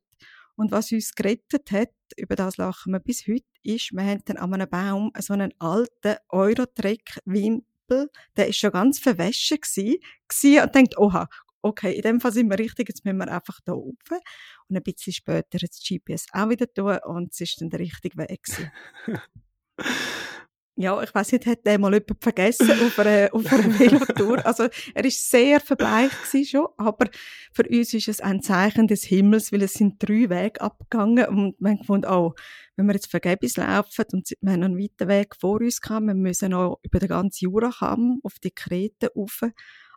Und 0.55 0.71
was 0.71 0.93
uns 0.93 1.15
gerettet 1.15 1.71
hat, 1.73 1.91
über 2.16 2.36
das 2.36 2.56
lachen 2.56 2.92
wir 2.92 3.00
bis 3.00 3.26
heute, 3.26 3.44
ist, 3.62 3.92
wir 3.92 4.04
haben 4.04 4.22
dann 4.25 4.36
an 4.36 4.54
einem 4.54 4.68
Baum 4.68 5.12
so 5.18 5.32
einen 5.32 5.52
alten 5.58 6.16
Eurotrek-Wimpel, 6.28 8.10
der 8.36 8.48
ist 8.48 8.58
schon 8.58 8.70
ganz 8.70 8.98
verwaschen 8.98 9.58
gewesen, 9.60 9.98
gewesen 10.28 10.62
und 10.62 10.75
denkt, 10.75 10.98
oha, 10.98 11.28
okay, 11.62 11.94
in 11.94 12.02
dem 12.02 12.20
Fall 12.20 12.32
sind 12.32 12.50
wir 12.50 12.58
richtig, 12.58 12.88
jetzt 12.88 13.04
müssen 13.04 13.18
wir 13.18 13.30
einfach 13.30 13.60
da 13.64 13.72
oben. 13.72 14.20
Und 14.68 14.76
ein 14.76 14.82
bisschen 14.82 15.12
später 15.12 15.58
das 15.58 15.80
GPS 15.80 16.26
auch 16.32 16.48
wieder 16.48 16.72
tun 16.72 16.98
und 17.04 17.32
es 17.32 17.40
ist 17.40 17.60
dann 17.60 17.70
der 17.70 17.80
richtige 17.80 18.16
Weg 18.18 18.42
gewesen. 18.42 18.70
ja, 20.76 21.02
ich 21.02 21.14
weiß 21.14 21.33
nicht, 21.33 21.47
hat 21.47 21.64
der 21.64 21.78
mal 21.78 21.92
jemand 21.95 22.23
vergessen 22.23 22.71
auf 22.87 22.99
einer, 22.99 23.28
auf 23.33 23.50
einer 23.50 23.78
Velotour? 23.78 24.45
Also, 24.45 24.68
er 24.95 25.04
ist 25.04 25.30
sehr 25.30 25.59
verbleicht 25.61 26.16
schon, 26.47 26.66
aber 26.76 27.06
für 27.52 27.66
uns 27.66 27.95
ist 27.95 28.09
es 28.09 28.21
ein 28.21 28.42
Zeichen 28.42 28.87
des 28.87 29.04
Himmels, 29.04 29.52
weil 29.52 29.62
es 29.62 29.73
sind 29.73 30.02
drei 30.02 30.28
Wege 30.28 30.61
abgegangen 30.61 31.26
und 31.28 31.61
man 31.61 31.83
fand, 31.83 32.06
oh, 32.06 32.35
wenn 32.76 32.87
wir 32.87 32.92
jetzt 32.92 33.11
vergebens 33.11 33.56
laufen 33.56 34.04
und 34.12 34.30
wir 34.40 34.52
haben 34.52 34.61
noch 34.61 34.66
einen 34.66 34.78
weiten 34.78 35.09
Weg 35.09 35.35
vor 35.40 35.61
uns 35.61 35.80
gehabt, 35.80 36.06
wir 36.06 36.14
müssen 36.14 36.50
noch 36.50 36.78
über 36.83 36.99
den 36.99 37.09
ganzen 37.09 37.45
Jurakamm 37.45 38.21
auf 38.23 38.35
die 38.38 38.50
Krete 38.50 39.11
rauf. 39.16 39.40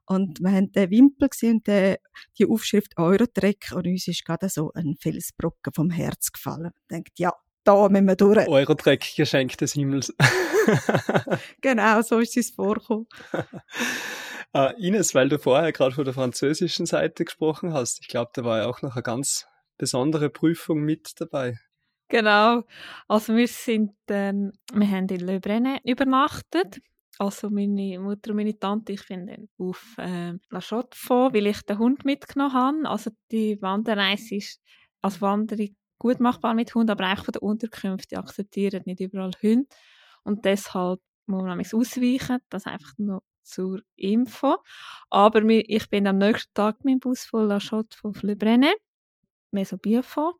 Und 0.05 0.39
wir 0.39 0.51
haben 0.51 0.71
den 0.71 0.89
Wimpel 0.89 1.29
gesehen 1.29 1.57
und 1.57 1.67
den, 1.67 1.97
die 2.39 2.47
Aufschrift 2.47 2.97
Eurotrek 2.97 3.73
und 3.75 3.85
uns 3.85 4.07
ist 4.07 4.25
gerade 4.25 4.49
so 4.49 4.71
ein 4.73 4.95
Felsbrocken 4.99 5.73
vom 5.73 5.91
Herz 5.91 6.31
gefallen. 6.31 6.71
Ich 6.73 6.87
denkt, 6.87 7.19
ja, 7.19 7.33
da 7.63 7.89
müssen 7.89 8.07
wir 8.07 8.15
durch. 8.15 8.47
Eurotreck, 8.47 9.13
Geschenk 9.15 9.57
des 9.57 9.73
Himmels. 9.73 10.13
genau, 11.61 12.01
so 12.01 12.19
ist 12.19 12.37
es 12.37 12.51
vorgekommen. 12.51 13.07
uh, 14.55 14.69
Ines, 14.77 15.15
weil 15.15 15.29
du 15.29 15.39
vorher 15.39 15.71
gerade 15.71 15.93
von 15.93 16.05
der 16.05 16.13
französischen 16.13 16.85
Seite 16.85 17.25
gesprochen 17.25 17.73
hast, 17.73 17.99
ich 18.01 18.07
glaube, 18.07 18.31
da 18.33 18.43
war 18.43 18.59
ja 18.59 18.67
auch 18.67 18.81
noch 18.81 18.95
eine 18.95 19.03
ganz 19.03 19.47
besondere 19.77 20.29
Prüfung 20.29 20.81
mit 20.81 21.19
dabei. 21.19 21.57
Genau, 22.09 22.63
also 23.07 23.35
wir 23.35 23.47
sind, 23.47 23.93
ähm, 24.09 24.51
wir 24.73 24.89
haben 24.89 25.07
in 25.07 25.19
Le 25.19 25.39
Brenet 25.39 25.81
übernachtet. 25.85 26.81
Also 27.19 27.49
meine 27.49 27.99
Mutter 27.99 28.31
und 28.31 28.37
meine 28.37 28.57
Tante, 28.57 28.93
ich 28.93 29.05
bin 29.07 29.27
dann 29.27 29.49
auf 29.57 29.95
ähm, 29.99 30.39
La 30.49 30.61
Chaux 30.61 30.87
weil 31.09 31.47
ich 31.47 31.61
den 31.63 31.77
Hund 31.77 32.05
mitgenommen 32.05 32.53
habe. 32.53 32.89
Also 32.89 33.11
die 33.29 33.61
Wanderreise 33.61 34.35
ist 34.35 34.61
als 35.01 35.21
Wanderung 35.21 35.75
gut 35.99 36.19
machbar 36.19 36.53
mit 36.55 36.73
Hund, 36.73 36.89
aber 36.89 37.13
auch 37.13 37.25
von 37.25 37.33
den 37.33 37.41
Unterkünften 37.41 38.17
akzeptieren 38.17 38.83
nicht 38.85 39.01
überall 39.01 39.31
Hunde. 39.41 39.67
Und 40.23 40.45
deshalb 40.45 40.99
muss 41.25 41.43
man 41.43 41.59
ausweichen. 41.59 42.39
Das 42.49 42.65
einfach 42.65 42.93
noch 42.97 43.21
zur 43.43 43.81
Info. 43.95 44.57
Aber 45.09 45.43
ich 45.43 45.89
bin 45.89 46.07
am 46.07 46.17
nächsten 46.17 46.53
Tag 46.53 46.83
mit 46.83 46.93
dem 46.93 46.99
Bus 46.99 47.25
von 47.25 47.47
La 47.47 47.59
Chotte 47.59 47.97
von 47.97 48.13
Le 48.21 48.35
Brenet, 48.35 48.77
Maison 49.51 49.79
Biafon, 49.79 50.33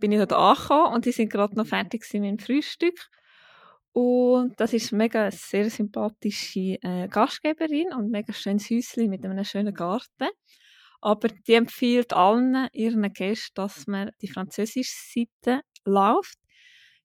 bin 0.00 0.12
ich 0.12 0.18
dort 0.18 0.32
angekommen 0.32 0.94
und 0.94 1.04
die 1.04 1.12
sind 1.12 1.30
gerade 1.30 1.56
noch 1.56 1.66
fertig 1.66 2.04
mit 2.14 2.24
dem 2.24 2.38
Frühstück. 2.38 3.10
Und 3.92 4.60
das 4.60 4.72
ist 4.74 4.92
mega 4.92 5.30
sehr 5.30 5.68
sympathische 5.70 6.78
äh, 6.82 7.08
Gastgeberin 7.08 7.92
und 7.92 8.10
mega 8.10 8.32
schönes 8.32 8.70
Häuschen 8.70 9.10
mit 9.10 9.24
einem 9.24 9.42
schönen 9.44 9.74
Garten. 9.74 10.28
Aber 11.00 11.28
die 11.28 11.54
empfiehlt 11.54 12.12
allen 12.12 12.68
ihren 12.72 13.12
Gästen, 13.12 13.54
dass 13.54 13.86
man 13.86 14.10
die 14.20 14.28
französische 14.28 14.92
Seite 15.14 15.62
läuft, 15.84 16.38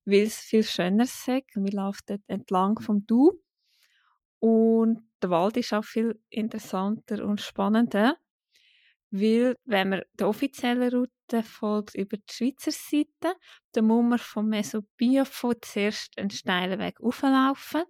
weil 0.06 0.24
es 0.24 0.40
viel 0.40 0.64
schöner 0.64 1.04
ist. 1.04 1.28
Wir 1.28 1.72
laufen 1.72 2.24
entlang 2.28 2.80
vom 2.80 3.06
Du. 3.06 3.40
Und 4.40 5.08
der 5.22 5.30
Wald 5.30 5.58
ist 5.58 5.74
auch 5.74 5.86
viel 5.86 6.20
interessanter 6.30 7.24
und 7.24 7.40
spannender, 7.40 8.18
weil 9.10 9.56
wenn 9.64 9.90
man 9.90 10.02
der 10.20 10.28
offiziellen 10.28 10.92
Route 10.92 11.44
folgt 11.44 11.96
über 11.96 12.18
die 12.18 12.34
Schweizer 12.34 12.72
Seite, 12.72 13.38
dann 13.72 13.86
muss 13.86 14.04
man 14.04 14.20
vom 14.20 14.50
Mesobiafo 14.50 15.54
zuerst 15.62 16.18
einen 16.18 16.32
steilen 16.32 16.80
Weg 16.80 17.00
auflaufen 17.00 17.84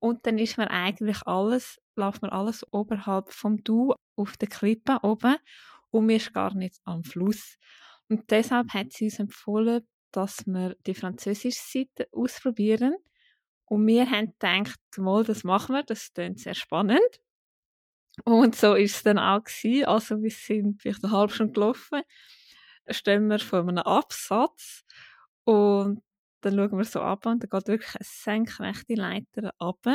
und 0.00 0.26
dann 0.26 0.38
ist 0.38 0.58
man 0.58 0.68
eigentlich 0.68 1.24
alles, 1.26 1.78
läuft 1.96 2.22
man 2.22 2.30
alles 2.30 2.64
oberhalb 2.72 3.32
vom 3.32 3.62
Du 3.62 3.94
auf 4.16 4.36
der 4.36 4.48
Klippe 4.48 4.98
oben 5.02 5.36
und 5.90 6.06
man 6.06 6.16
ist 6.16 6.32
gar 6.32 6.54
nicht 6.54 6.80
am 6.84 7.04
Fluss. 7.04 7.56
Und 8.08 8.30
deshalb 8.30 8.72
hat 8.74 8.92
sie 8.92 9.04
uns 9.04 9.18
empfohlen, 9.18 9.86
dass 10.10 10.46
wir 10.46 10.76
die 10.86 10.94
französische 10.94 11.60
Seite 11.60 12.08
ausprobieren. 12.12 12.94
Und 13.64 13.86
wir 13.86 14.10
haben 14.10 14.32
gedacht, 14.38 14.80
mal, 14.98 15.24
das 15.24 15.44
machen 15.44 15.74
wir, 15.74 15.82
das 15.82 16.12
klingt 16.12 16.40
sehr 16.40 16.54
spannend. 16.54 17.00
Und 18.24 18.54
so 18.54 18.74
ist 18.74 18.96
es 18.96 19.02
dann 19.02 19.18
auch 19.18 19.42
gewesen. 19.42 19.86
Also 19.86 20.22
wir 20.22 20.30
sind 20.30 20.82
vielleicht 20.82 21.04
eine 21.04 21.12
halbe 21.12 21.32
Stunde 21.32 21.54
gelaufen, 21.54 22.02
stehen 22.88 23.28
wir 23.28 23.38
vor 23.38 23.60
einem 23.60 23.78
Absatz 23.78 24.84
und 25.44 26.02
dann 26.42 26.56
schauen 26.56 26.76
wir 26.76 26.84
so 26.84 27.00
ab 27.00 27.24
und 27.26 27.42
dann 27.42 27.50
geht 27.50 27.68
wirklich 27.68 27.94
eine 27.94 28.04
senkrechte 28.04 28.94
Leiter 28.94 29.54
ab. 29.58 29.86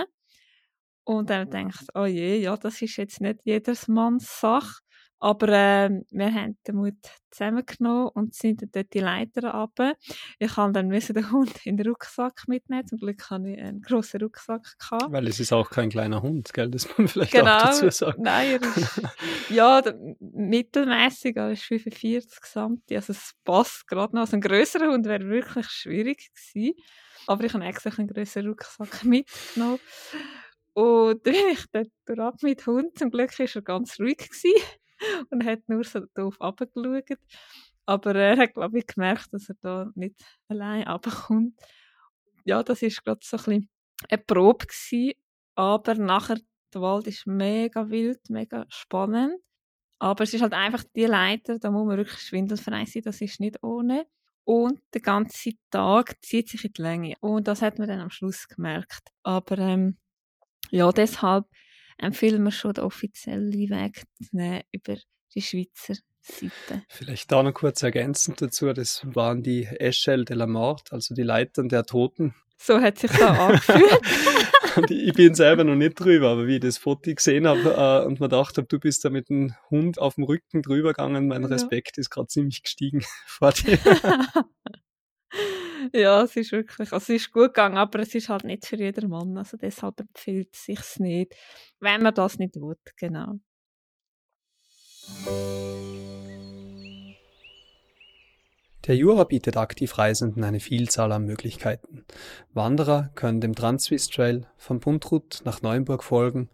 Und 1.07 1.29
dann 1.29 1.49
denkt, 1.49 1.85
oh 1.93 2.03
je, 2.03 2.35
ja, 2.35 2.57
das 2.57 2.81
ist 2.81 2.97
jetzt 2.97 3.21
nicht 3.21 3.39
jedermanns 3.45 4.41
Sache. 4.41 4.81
Aber 5.19 5.47
äh, 5.47 5.89
wir 6.11 6.33
haben 6.33 6.57
den 6.67 6.75
Mut 6.75 6.97
zusammengenommen 7.31 8.09
und 8.13 8.35
sind 8.35 8.61
dann 8.61 8.71
dort 8.73 8.93
die 8.93 8.99
Leiter 8.99 9.53
runter. 9.53 9.95
Ich 10.37 10.57
habe 10.57 10.73
dann 10.73 10.89
müssen 10.89 11.15
den 11.15 11.31
Hund 11.31 11.65
in 11.65 11.77
den 11.77 11.87
Rucksack 11.87 12.43
mitnehmen. 12.47 12.85
Zum 12.85 12.97
Glück 12.97 13.23
hatte 13.29 13.47
ich 13.47 13.57
einen 13.57 13.81
grossen 13.81 14.21
Rucksack. 14.21 14.75
Gehabt. 14.77 15.09
Weil 15.13 15.27
es 15.29 15.39
ist 15.39 15.53
auch 15.53 15.69
kein 15.69 15.89
kleiner 15.89 16.21
Hund, 16.21 16.53
gell? 16.53 16.69
Das 16.69 16.85
muss 16.89 16.97
man 16.97 17.07
vielleicht 17.07 17.31
genau, 17.31 17.55
auch 17.55 17.63
dazu 17.63 17.89
sagen. 17.89 18.23
Nein, 18.23 18.59
er 18.61 18.75
ist, 18.75 19.01
ja, 19.49 19.81
mittelmäßig, 20.19 21.37
er 21.37 21.53
ist 21.53 21.63
45 21.63 22.41
gesamt. 22.41 22.81
Also 22.91 23.13
es 23.13 23.31
passt 23.45 23.87
gerade 23.87 24.13
noch. 24.13 24.23
Also 24.23 24.35
ein 24.35 24.41
grösserer 24.41 24.91
Hund 24.91 25.05
wäre 25.05 25.25
wirklich 25.29 25.67
schwierig 25.67 26.31
gewesen. 26.35 26.73
Aber 27.27 27.45
ich 27.45 27.53
habe 27.53 27.63
extra 27.63 27.91
einen 27.97 28.09
grösseren 28.09 28.49
Rucksack 28.49 29.03
mitgenommen. 29.05 29.79
Und 30.77 31.25
dann 31.25 31.33
bin 31.33 31.53
ich 31.53 31.65
dort 31.71 32.19
ab 32.19 32.35
mit 32.43 32.67
Hund. 32.67 32.99
Zum 32.99 33.09
Glück 33.09 33.39
war 33.39 33.47
er 33.51 33.61
ganz 33.63 33.99
ruhig. 33.99 34.17
Gewesen. 34.17 34.53
und 35.31 35.43
hat 35.43 35.67
nur 35.67 35.83
so 35.83 36.01
doof 36.13 36.39
runtergeschaut. 36.39 37.17
Aber 37.87 38.13
er 38.13 38.37
hat, 38.37 38.53
glaube 38.53 38.77
ich, 38.77 38.85
gemerkt, 38.85 39.33
dass 39.33 39.49
er 39.49 39.55
da 39.59 39.91
nicht 39.95 40.21
allein 40.47 40.87
runterkommt. 40.87 41.59
Ja, 42.45 42.61
das 42.61 42.83
war 42.83 42.89
gerade 42.89 43.19
so 43.23 43.37
ein 43.37 43.43
bisschen 43.43 43.69
eine 44.07 44.17
Probe 44.19 44.67
gewesen, 44.67 45.13
aber 45.55 45.95
nachher, 45.95 46.37
der 46.71 46.81
Wald 46.81 47.07
ist 47.07 47.25
mega 47.25 47.89
wild, 47.89 48.29
mega 48.29 48.65
spannend. 48.69 49.41
Aber 49.97 50.25
es 50.25 50.33
ist 50.35 50.41
halt 50.43 50.53
einfach 50.53 50.83
die 50.95 51.05
Leiter, 51.05 51.57
da 51.57 51.71
muss 51.71 51.87
man 51.87 51.97
wirklich 51.97 52.19
schwindelfrei 52.19 52.85
sein, 52.85 53.01
das 53.03 53.19
ist 53.19 53.39
nicht 53.39 53.63
ohne. 53.63 54.05
Und 54.43 54.79
der 54.93 55.01
ganze 55.01 55.53
Tag 55.71 56.23
zieht 56.23 56.49
sich 56.49 56.63
in 56.65 56.73
die 56.73 56.81
Länge. 56.83 57.15
Und 57.19 57.47
das 57.47 57.63
hat 57.63 57.79
man 57.79 57.87
dann 57.87 57.99
am 57.99 58.11
Schluss 58.11 58.47
gemerkt. 58.47 59.09
Aber 59.23 59.57
ähm, 59.57 59.97
ja, 60.71 60.91
deshalb 60.91 61.45
empfehlen 61.97 62.43
wir 62.43 62.51
schon 62.51 62.73
den 62.73 62.83
offiziellen 62.83 63.53
Weg 63.53 64.03
über 64.71 64.97
die 65.33 65.41
Schweizer 65.41 65.95
Seite. 66.27 66.83
Vielleicht 66.89 67.31
da 67.31 67.43
noch 67.43 67.53
kurz 67.53 67.83
ergänzend 67.83 68.41
dazu, 68.41 68.71
das 68.73 69.01
waren 69.03 69.43
die 69.43 69.65
Eschel 69.65 70.25
de 70.25 70.35
la 70.35 70.47
Mort, 70.47 70.91
also 70.91 71.13
die 71.13 71.23
Leitern 71.23 71.69
der 71.69 71.85
Toten. 71.85 72.35
So 72.57 72.81
hat 72.81 72.97
sich 72.97 73.11
da 73.11 73.47
angefühlt. 73.47 74.01
ich 74.89 75.13
bin 75.13 75.35
selber 75.35 75.63
noch 75.63 75.75
nicht 75.75 75.99
drüber, 75.99 76.29
aber 76.29 76.47
wie 76.47 76.55
ich 76.55 76.61
das 76.61 76.77
Foto 76.77 77.13
gesehen 77.13 77.47
habe 77.47 78.03
äh, 78.03 78.05
und 78.05 78.19
mir 78.19 78.27
gedacht 78.27 78.57
habe, 78.57 78.67
du 78.67 78.79
bist 78.79 79.05
da 79.05 79.09
mit 79.09 79.29
dem 79.29 79.53
Hund 79.69 79.99
auf 79.99 80.15
dem 80.15 80.23
Rücken 80.23 80.63
drüber 80.63 80.89
gegangen, 80.89 81.27
mein 81.27 81.45
Respekt 81.45 81.97
ja. 81.97 82.01
ist 82.01 82.09
gerade 82.09 82.27
ziemlich 82.27 82.63
gestiegen 82.63 83.03
vor 83.27 83.51
dir. 83.51 83.77
ja, 85.93 86.23
es 86.23 86.35
ist 86.35 86.51
wirklich, 86.51 86.91
also 86.91 87.13
es 87.13 87.21
ist 87.21 87.31
gut 87.31 87.53
gegangen, 87.53 87.77
aber 87.77 87.99
es 87.99 88.13
ist 88.15 88.29
halt 88.29 88.43
nicht 88.43 88.65
für 88.65 88.77
jedermann, 88.77 89.37
also 89.37 89.57
deshalb 89.57 89.99
empfiehlt 89.99 90.49
es 90.53 90.65
sich 90.65 90.99
nicht, 90.99 91.35
wenn 91.79 92.01
man 92.01 92.13
das 92.13 92.37
nicht 92.37 92.55
will, 92.55 92.77
genau. 92.95 93.39
Der 98.87 98.95
Jura 98.95 99.25
bietet 99.25 99.57
Aktivreisenden 99.57 100.45
eine 100.45 100.61
Vielzahl 100.61 101.11
an 101.11 101.25
Möglichkeiten. 101.25 102.05
Wanderer 102.53 103.09
können 103.15 103.41
dem 103.41 103.53
Transwiss 103.53 104.07
Trail 104.07 104.47
von 104.55 104.79
Buntrut 104.79 105.41
nach 105.43 105.61
Neuenburg 105.61 106.05
folgen 106.05 106.49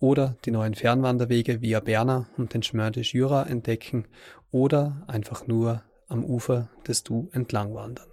oder 0.00 0.36
die 0.46 0.50
neuen 0.50 0.74
Fernwanderwege 0.74 1.60
via 1.60 1.80
Berna 1.80 2.28
und 2.38 2.54
den 2.54 2.62
Chemin 2.62 2.92
Jura 2.94 3.42
entdecken 3.42 4.06
oder 4.50 5.04
einfach 5.06 5.46
nur 5.46 5.82
am 6.08 6.24
Ufer 6.24 6.70
des 6.86 7.02
Du 7.02 7.28
entlang 7.32 7.74
wandern. 7.74 8.08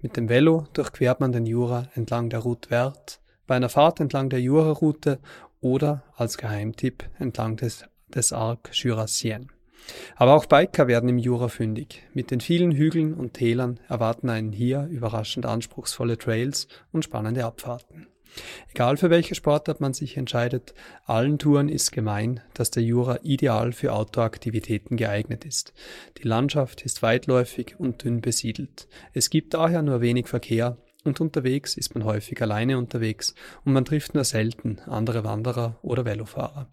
Mit 0.00 0.16
dem 0.16 0.28
Velo 0.28 0.66
durchquert 0.72 1.20
man 1.20 1.32
den 1.32 1.46
Jura 1.46 1.88
entlang 1.94 2.30
der 2.30 2.40
Route 2.40 2.68
Verte, 2.68 3.16
bei 3.46 3.56
einer 3.56 3.68
Fahrt 3.68 4.00
entlang 4.00 4.28
der 4.30 4.40
Jura-Route 4.40 5.18
oder 5.60 6.02
als 6.16 6.38
Geheimtipp 6.38 7.04
entlang 7.18 7.56
des, 7.56 7.84
des 8.08 8.32
Arc 8.32 8.70
Jurassien. 8.72 9.50
Aber 10.16 10.34
auch 10.34 10.46
Biker 10.46 10.86
werden 10.86 11.08
im 11.08 11.18
Jura 11.18 11.48
fündig. 11.48 12.02
Mit 12.12 12.30
den 12.30 12.40
vielen 12.40 12.72
Hügeln 12.72 13.14
und 13.14 13.34
Tälern 13.34 13.80
erwarten 13.88 14.28
einen 14.28 14.52
hier 14.52 14.86
überraschend 14.90 15.46
anspruchsvolle 15.46 16.18
Trails 16.18 16.68
und 16.92 17.04
spannende 17.04 17.44
Abfahrten. 17.44 18.06
Egal 18.70 18.96
für 18.96 19.10
welche 19.10 19.34
Sportart 19.34 19.80
man 19.80 19.94
sich 19.94 20.16
entscheidet, 20.16 20.74
allen 21.04 21.38
Touren 21.38 21.68
ist 21.68 21.92
gemein, 21.92 22.40
dass 22.54 22.70
der 22.70 22.82
Jura 22.82 23.18
ideal 23.22 23.72
für 23.72 23.92
Outdoor-Aktivitäten 23.92 24.96
geeignet 24.96 25.44
ist. 25.44 25.72
Die 26.18 26.28
Landschaft 26.28 26.82
ist 26.82 27.02
weitläufig 27.02 27.76
und 27.78 28.04
dünn 28.04 28.20
besiedelt. 28.20 28.88
Es 29.12 29.30
gibt 29.30 29.54
daher 29.54 29.82
nur 29.82 30.00
wenig 30.00 30.28
Verkehr 30.28 30.76
und 31.04 31.20
unterwegs 31.20 31.76
ist 31.76 31.94
man 31.94 32.04
häufig 32.04 32.40
alleine 32.42 32.78
unterwegs 32.78 33.34
und 33.64 33.72
man 33.72 33.84
trifft 33.84 34.14
nur 34.14 34.24
selten 34.24 34.80
andere 34.86 35.24
Wanderer 35.24 35.78
oder 35.82 36.04
Velofahrer. 36.04 36.68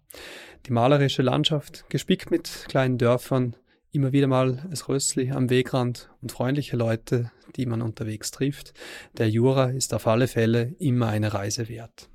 Die 0.66 0.72
malerische 0.72 1.22
Landschaft, 1.22 1.84
gespickt 1.88 2.30
mit 2.30 2.66
kleinen 2.68 2.98
Dörfern, 2.98 3.56
Immer 3.92 4.12
wieder 4.12 4.26
mal 4.26 4.58
ein 4.58 4.78
Rössli 4.88 5.30
am 5.30 5.48
Wegrand 5.48 6.10
und 6.20 6.32
freundliche 6.32 6.76
Leute, 6.76 7.32
die 7.56 7.66
man 7.66 7.82
unterwegs 7.82 8.30
trifft. 8.30 8.74
Der 9.16 9.30
Jura 9.30 9.70
ist 9.70 9.94
auf 9.94 10.06
alle 10.06 10.28
Fälle 10.28 10.74
immer 10.78 11.08
eine 11.08 11.32
Reise 11.32 11.68
wert. 11.68 12.10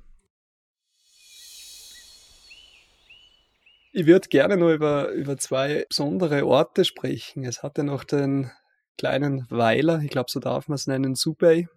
Ich 3.94 4.06
würde 4.06 4.28
gerne 4.28 4.56
noch 4.56 4.70
über, 4.70 5.10
über 5.10 5.36
zwei 5.36 5.84
besondere 5.88 6.46
Orte 6.46 6.84
sprechen. 6.84 7.44
Es 7.44 7.62
hatte 7.62 7.84
noch 7.84 8.04
den 8.04 8.50
kleinen 8.96 9.46
Weiler, 9.50 10.00
ich 10.02 10.10
glaube, 10.10 10.30
so 10.30 10.40
darf 10.40 10.68
man 10.68 10.76
es 10.76 10.86
nennen, 10.86 11.14
Subay, 11.14 11.68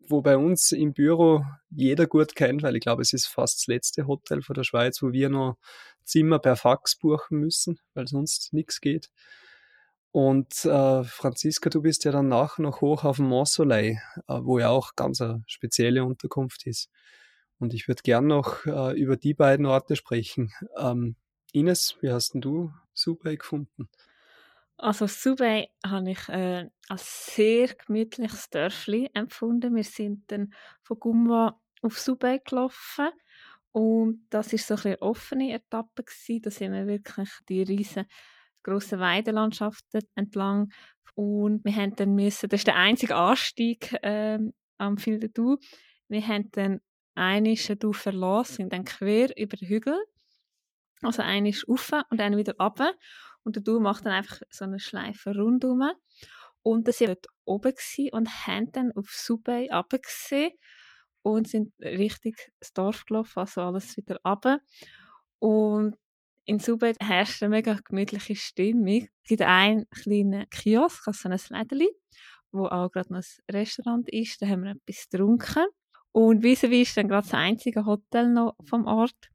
wo 0.00 0.20
bei 0.20 0.36
uns 0.36 0.72
im 0.72 0.92
Büro 0.92 1.44
jeder 1.70 2.06
gut 2.06 2.34
kennt, 2.34 2.62
weil 2.62 2.74
ich 2.74 2.82
glaube, 2.82 3.02
es 3.02 3.12
ist 3.12 3.26
fast 3.26 3.60
das 3.60 3.66
letzte 3.66 4.06
Hotel 4.06 4.42
von 4.42 4.54
der 4.54 4.64
Schweiz, 4.64 5.02
wo 5.02 5.12
wir 5.12 5.28
noch 5.28 5.56
Zimmer 6.04 6.38
per 6.38 6.56
Fax 6.56 6.96
buchen 6.96 7.38
müssen, 7.40 7.78
weil 7.94 8.06
sonst 8.06 8.52
nichts 8.52 8.80
geht. 8.80 9.10
Und 10.12 10.64
äh, 10.64 11.02
Franziska, 11.02 11.70
du 11.70 11.82
bist 11.82 12.04
ja 12.04 12.12
dann 12.12 12.28
nachher 12.28 12.62
noch 12.62 12.80
hoch 12.80 13.02
auf 13.02 13.16
dem 13.16 13.26
Mont 13.26 13.48
Soleil, 13.48 14.00
äh, 14.28 14.38
wo 14.42 14.60
ja 14.60 14.68
auch 14.68 14.94
ganz 14.94 15.20
eine 15.20 15.42
spezielle 15.48 16.04
Unterkunft 16.04 16.66
ist. 16.66 16.88
Und 17.58 17.74
ich 17.74 17.88
würde 17.88 18.02
gern 18.02 18.28
noch 18.28 18.64
äh, 18.64 18.96
über 18.96 19.16
die 19.16 19.34
beiden 19.34 19.66
Orte 19.66 19.96
sprechen. 19.96 20.52
Ähm, 20.78 21.16
Ines, 21.52 21.96
wie 22.00 22.12
hast 22.12 22.34
denn 22.34 22.40
du 22.40 22.72
Subay 22.92 23.36
gefunden? 23.36 23.88
Also 24.76 25.06
Subay 25.06 25.68
habe 25.84 26.10
ich 26.10 26.28
äh, 26.28 26.68
als 26.88 27.34
sehr 27.34 27.74
gemütliches 27.74 28.50
Dörfli 28.50 29.10
empfunden. 29.14 29.74
Wir 29.74 29.84
sind 29.84 30.30
dann 30.30 30.52
von 30.82 30.98
Gumwa 31.00 31.60
auf 31.82 31.98
Subay 31.98 32.40
gelaufen 32.44 33.08
und 33.74 34.24
das 34.30 34.52
ist 34.52 34.68
so 34.68 34.76
eine 34.84 35.02
offene 35.02 35.52
Etappe 35.52 36.04
gewesen. 36.04 36.42
Da 36.42 36.50
sind 36.50 36.72
wir 36.72 36.86
wirklich 36.86 37.28
die 37.48 37.62
riesen 37.62 38.06
grossen 38.62 39.00
Weidelandschaften 39.00 40.02
entlang 40.14 40.72
und 41.16 41.64
wir 41.64 41.74
haben 41.74 41.96
dann 41.96 42.14
müssen, 42.14 42.48
das 42.48 42.60
ist 42.60 42.68
der 42.68 42.76
einzige 42.76 43.16
Anstieg 43.16 43.92
äh, 44.04 44.38
am 44.78 44.96
Fil 44.96 45.18
Du. 45.28 45.58
Wir 46.06 46.24
haben 46.24 46.52
dann 46.52 46.82
eine 47.16 47.56
Du 47.56 47.92
verlassen, 47.92 48.54
sind 48.54 48.72
dann 48.72 48.84
quer 48.84 49.36
über 49.36 49.56
den 49.56 49.68
Hügel. 49.68 49.98
Also 51.02 51.22
ist 51.22 51.68
rauf 51.68 51.90
und 52.10 52.20
eine 52.20 52.36
wieder 52.36 52.54
runter. 52.56 52.94
Und 53.42 53.56
der 53.56 53.62
Du 53.64 53.80
macht 53.80 54.06
dann 54.06 54.12
einfach 54.12 54.40
so 54.50 54.66
eine 54.66 54.78
Schleife 54.78 55.34
rundum. 55.34 55.82
Und 56.62 56.86
dann 56.86 56.94
sind 56.94 57.08
wir 57.08 57.16
dort 57.16 57.26
oben 57.44 57.74
und 58.12 58.46
haben 58.46 58.70
dann 58.70 58.92
auf 58.92 59.10
Subay 59.10 59.68
runtergesehen 59.72 60.52
und 61.24 61.48
sind 61.48 61.72
richtig 61.80 62.52
ins 62.60 62.72
Dorf 62.74 63.06
gelaufen, 63.06 63.40
also 63.40 63.62
alles 63.62 63.96
wieder 63.96 64.20
runter. 64.24 64.60
Und 65.38 65.96
in 66.44 66.58
Subay 66.58 66.94
herrscht 67.00 67.42
eine 67.42 67.48
mega 67.50 67.78
gemütliche 67.82 68.36
Stimmung. 68.36 69.08
Es 69.22 69.28
gibt 69.28 69.42
einen 69.42 69.88
kleinen 69.88 70.48
Kiosk, 70.50 71.08
also 71.08 71.30
ein 71.30 71.40
Lädeli, 71.48 71.88
wo 72.52 72.66
auch 72.66 72.90
gerade 72.90 73.10
noch 73.14 73.22
ein 73.22 73.54
Restaurant 73.56 74.08
ist. 74.10 74.42
Da 74.42 74.46
haben 74.46 74.64
wir 74.64 74.72
etwas 74.72 75.08
getrunken. 75.08 75.64
Und 76.12 76.42
vis 76.42 76.62
ist 76.62 76.96
dann 76.98 77.08
gerade 77.08 77.26
das 77.26 77.34
einzige 77.34 77.86
Hotel 77.86 78.28
noch 78.28 78.54
vom 78.68 78.86
Ort, 78.86 79.30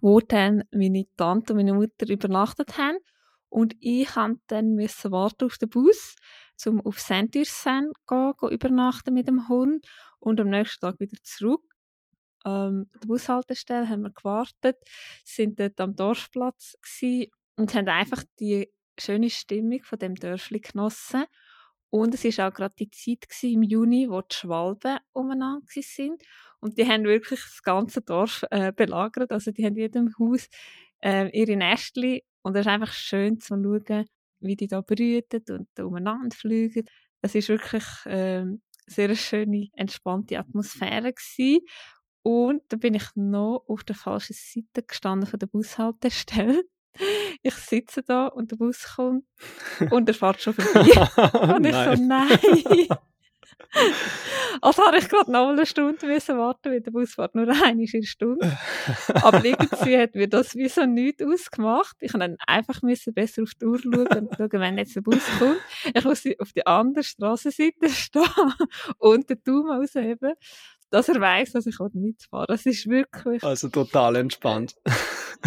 wo 0.00 0.20
dann 0.20 0.64
meine 0.72 1.04
Tante 1.18 1.52
und 1.52 1.58
meine 1.58 1.74
Mutter 1.74 2.08
übernachtet 2.08 2.78
haben. 2.78 2.96
Und 3.50 3.74
ich 3.80 4.16
musste 4.16 4.40
dann 4.46 4.74
müssen 4.74 5.12
warten 5.12 5.44
auf 5.44 5.58
den 5.58 5.68
Bus, 5.68 6.16
um 6.64 6.80
auf 6.80 6.98
Saint-Ursen 6.98 7.92
zu 8.08 8.48
übernachten 8.48 9.12
mit 9.12 9.28
dem 9.28 9.48
Hund 9.48 9.86
und 10.20 10.40
am 10.40 10.50
nächsten 10.50 10.80
Tag 10.80 11.00
wieder 11.00 11.16
zurück. 11.22 11.62
Ähm, 12.44 12.88
der 13.02 13.06
Bushaltestelle 13.06 13.88
haben 13.88 14.02
wir 14.02 14.10
gewartet, 14.10 14.76
sind 15.24 15.58
dort 15.58 15.80
am 15.80 15.96
Dorfplatz 15.96 16.76
und 17.56 17.74
haben 17.74 17.88
einfach 17.88 18.22
die 18.38 18.70
schöne 18.98 19.30
Stimmung 19.30 19.82
von 19.82 19.98
dem 19.98 20.14
Dörfli 20.14 20.60
genossen. 20.60 21.24
Und 21.90 22.14
es 22.14 22.24
war 22.38 22.48
auch 22.48 22.54
gerade 22.54 22.74
die 22.78 22.90
Zeit 22.90 23.26
im 23.42 23.62
Juni, 23.62 24.08
wo 24.10 24.20
die 24.20 24.34
Schwalben 24.34 24.98
umeinander 25.12 25.66
sind. 25.68 26.22
Und 26.60 26.78
die 26.78 26.86
haben 26.86 27.04
wirklich 27.04 27.40
das 27.40 27.62
ganze 27.62 28.02
Dorf 28.02 28.44
äh, 28.50 28.72
belagert. 28.72 29.30
Also 29.32 29.50
die 29.52 29.64
haben 29.64 29.76
in 29.76 29.82
jedem 29.82 30.14
Haus 30.18 30.48
äh, 31.02 31.28
ihre 31.30 31.56
Nestchen 31.56 32.20
und 32.42 32.56
es 32.56 32.60
ist 32.60 32.66
einfach 32.68 32.92
schön 32.92 33.40
zu 33.40 33.54
schauen, 33.54 34.06
wie 34.40 34.56
die 34.56 34.66
da 34.66 34.80
brüten 34.80 35.42
und 35.48 35.80
umeinander 35.80 36.36
fliegen. 36.36 36.86
Es 37.22 37.34
ist 37.34 37.48
wirklich 37.48 37.84
äh, 38.06 38.44
sehr 38.86 39.14
schöne, 39.16 39.68
entspannte 39.74 40.38
Atmosphäre 40.38 41.12
gewesen. 41.12 41.60
Und 42.22 42.62
da 42.68 42.76
bin 42.76 42.94
ich 42.94 43.04
noch 43.14 43.64
auf 43.68 43.84
der 43.84 43.94
falschen 43.94 44.34
Seite 44.34 44.84
gestanden 44.86 45.28
von 45.28 45.38
der 45.38 45.46
Bushaltestelle. 45.46 46.62
Ich 47.42 47.54
sitze 47.56 48.02
da 48.02 48.28
und 48.28 48.52
der 48.52 48.56
Bus 48.56 48.94
kommt 48.96 49.26
und 49.90 50.08
er 50.08 50.14
fährt 50.14 50.40
schon 50.40 50.54
vorbei. 50.54 51.54
und 51.54 51.66
ich 51.66 51.74
so, 51.74 52.02
nein. 52.02 52.88
Also 54.60 54.86
habe 54.86 54.98
ich 54.98 55.08
gerade 55.08 55.30
noch 55.30 55.48
eine 55.48 55.66
Stunde 55.66 56.06
müssen 56.06 56.38
warten, 56.38 56.70
weil 56.70 56.80
der 56.80 56.90
Bus 56.90 57.14
fährt 57.14 57.34
nur 57.34 57.48
eine 57.48 57.86
Stunde. 57.86 58.56
Aber 59.14 59.44
irgendwie 59.44 59.98
hat 59.98 60.14
mir 60.14 60.28
das 60.28 60.54
wie 60.54 60.68
so 60.68 60.86
nichts 60.86 61.22
ausgemacht. 61.22 61.96
Ich 62.00 62.12
musste 62.12 62.36
einfach 62.46 62.82
müssen 62.82 63.14
besser 63.14 63.42
auf 63.42 63.52
die 63.60 63.66
Uhr 63.66 63.78
schauen 63.78 64.06
und 64.06 64.34
schauen, 64.36 64.50
wenn 64.52 64.78
jetzt 64.78 64.96
der 64.96 65.02
Bus 65.02 65.22
kommt. 65.38 65.58
Ich 65.94 66.04
muss 66.04 66.24
auf 66.38 66.52
die 66.52 66.66
andere 66.66 67.04
Straßenseite 67.04 67.88
stehen 67.88 68.24
und 68.98 69.28
den 69.28 69.42
Daumen 69.44 69.82
ausheben, 69.82 70.34
dass 70.90 71.08
er 71.08 71.20
weiß, 71.20 71.52
dass 71.52 71.66
ich 71.66 71.76
mitfahren 71.92 72.46
Das 72.48 72.66
ist 72.66 72.88
wirklich... 72.88 73.42
Also 73.44 73.68
total 73.68 74.16
entspannt. 74.16 74.74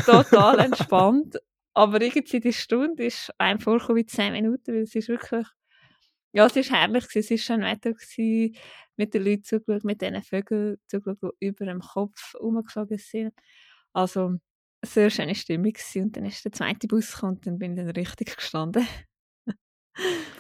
total 0.05 0.59
entspannt. 0.59 1.37
Aber 1.73 2.01
irgendwie 2.01 2.39
die 2.39 2.53
Stunde 2.53 3.05
ist 3.05 3.31
einem 3.37 3.59
vorgekommen 3.59 4.01
wie 4.01 4.05
zehn 4.05 4.33
Minuten, 4.33 4.73
weil 4.73 4.81
es 4.81 4.95
ist 4.95 5.07
wirklich 5.07 5.45
ja, 6.31 6.45
es 6.45 6.55
war 6.55 6.79
herrlich. 6.79 7.05
Es 7.15 7.29
war 7.29 7.37
schön 7.37 7.61
Wetter. 7.61 7.93
Gewesen, 7.93 8.55
mit 8.97 9.13
den 9.13 9.23
Leuten 9.23 9.43
zugeschaut, 9.43 9.83
mit 9.83 10.01
diesen 10.01 10.21
Vögeln 10.21 10.77
zugeschaut, 10.87 11.35
die 11.41 11.47
über 11.47 11.65
dem 11.65 11.79
Kopf 11.79 12.35
rumgeflogen 12.35 12.97
sind. 12.97 13.33
Also, 13.93 14.25
eine 14.25 14.39
sehr 14.85 15.09
schöne 15.09 15.35
Stimmung. 15.35 15.73
Gewesen. 15.73 16.03
Und 16.03 16.17
dann 16.17 16.25
ist 16.25 16.45
der 16.45 16.51
zweite 16.51 16.87
Bus 16.87 17.13
gekommen 17.13 17.37
und 17.37 17.47
dann 17.47 17.59
bin 17.59 17.71
ich 17.73 17.77
dann 17.77 17.89
richtig 17.89 18.35
gestanden. 18.35 18.87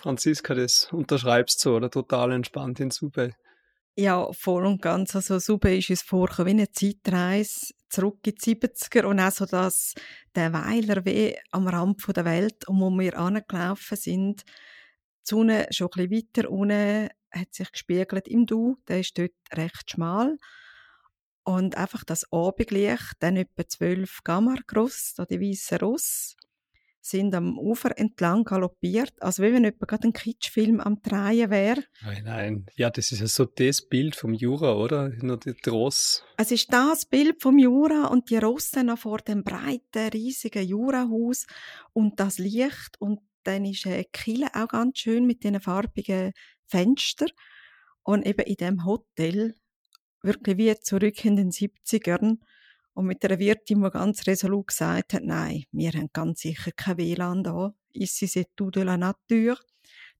Franziska, 0.01 0.53
das 0.53 0.91
unterschreibst 0.91 1.63
du, 1.65 1.75
oder? 1.75 1.89
Total 1.89 2.31
entspannt 2.31 2.79
in 2.79 2.91
Subay. 2.91 3.33
Ja, 3.95 4.31
voll 4.31 4.65
und 4.65 4.81
ganz. 4.81 5.15
Also 5.15 5.39
Subay 5.39 5.79
ist 5.79 5.89
uns 5.89 6.03
vorgekommen 6.03 6.47
wie 6.47 6.61
eine 6.61 6.71
Zeitreise 6.71 7.73
zurück 7.89 8.19
in 8.25 8.35
die 8.35 8.55
70er 8.55 9.03
und 9.03 9.19
auch 9.19 9.31
so, 9.31 9.45
dass 9.45 9.93
der 10.35 10.53
Weiler 10.53 11.03
wie 11.03 11.37
am 11.51 11.67
Rand 11.67 12.01
der 12.15 12.23
Welt, 12.23 12.67
um 12.69 12.79
wo 12.79 12.89
wir 12.91 13.19
angelaufen 13.19 13.97
sind, 13.97 14.43
die 15.29 15.35
Sonne 15.35 15.67
schon 15.71 15.89
ein 15.95 16.09
bisschen 16.09 16.27
weiter 16.35 16.49
unten 16.49 17.09
hat 17.31 17.53
sich 17.53 17.71
gespiegelt 17.71 18.27
im 18.27 18.45
Du, 18.45 18.77
der 18.87 19.01
ist 19.01 19.17
dort 19.17 19.31
recht 19.53 19.91
schmal. 19.91 20.37
Und 21.43 21.77
einfach 21.77 22.03
das 22.03 22.31
Abendlicht, 22.31 23.13
dann 23.19 23.37
etwa 23.37 23.67
zwölf 23.67 24.19
Gamma 24.23 24.55
gross, 24.67 25.13
da 25.15 25.25
die 25.25 25.39
weißen 25.39 25.79
Ross, 25.79 26.35
sind 27.01 27.33
am 27.33 27.57
Ufer 27.57 27.97
entlang 27.97 28.43
galoppiert, 28.43 29.13
als 29.21 29.39
wenn 29.39 29.63
jemand 29.63 29.79
gerade 29.79 30.07
ein 30.07 30.13
Kitschfilm 30.13 30.79
am 30.79 31.01
Drehen 31.01 31.49
wäre. 31.49 31.83
Nein, 32.03 32.23
nein. 32.23 32.65
Ja, 32.75 32.89
das 32.89 33.11
ist 33.11 33.21
ja 33.21 33.27
so 33.27 33.45
das 33.45 33.81
Bild 33.81 34.15
vom 34.15 34.33
Jura, 34.33 34.75
oder? 34.75 35.09
Nur 35.21 35.37
die 35.37 35.55
Ross. 35.69 36.23
Es 36.37 36.51
ist 36.51 36.71
das 36.71 37.05
Bild 37.05 37.41
vom 37.41 37.57
Jura 37.57 38.07
und 38.07 38.29
die 38.29 38.37
Rosse 38.37 38.83
noch 38.83 38.99
vor 38.99 39.19
dem 39.19 39.43
breiten, 39.43 40.09
riesigen 40.13 40.67
Jurahaus 40.67 41.47
und 41.93 42.19
das 42.19 42.37
Licht 42.37 42.99
und 42.99 43.21
dann 43.49 43.65
ist 43.65 43.85
äh, 43.85 44.03
Kille 44.11 44.47
auch 44.53 44.67
ganz 44.67 44.99
schön 44.99 45.25
mit 45.25 45.43
diesen 45.43 45.59
farbigen 45.59 46.33
Fenstern. 46.67 47.29
Und 48.03 48.25
eben 48.25 48.45
in 48.45 48.55
dem 48.55 48.85
Hotel, 48.85 49.55
wirklich 50.21 50.57
wie 50.57 50.79
zurück 50.79 51.25
in 51.25 51.35
den 51.35 51.51
70ern, 51.51 52.37
und 52.93 53.05
mit 53.05 53.23
einer 53.23 53.39
Wirtin, 53.39 53.81
die 53.81 53.89
ganz 53.91 54.27
resolut 54.27 54.67
gesagt 54.67 55.13
hat, 55.13 55.23
nein, 55.23 55.63
wir 55.71 55.91
haben 55.91 56.09
ganz 56.11 56.41
sicher 56.41 56.71
kein 56.75 56.97
WLAN 56.97 57.43
da. 57.43 57.73
Ici 57.93 58.27
c'est 58.27 58.47
tout 58.57 58.71
de 58.71 58.81
la 58.81 58.97
nature. 58.97 59.57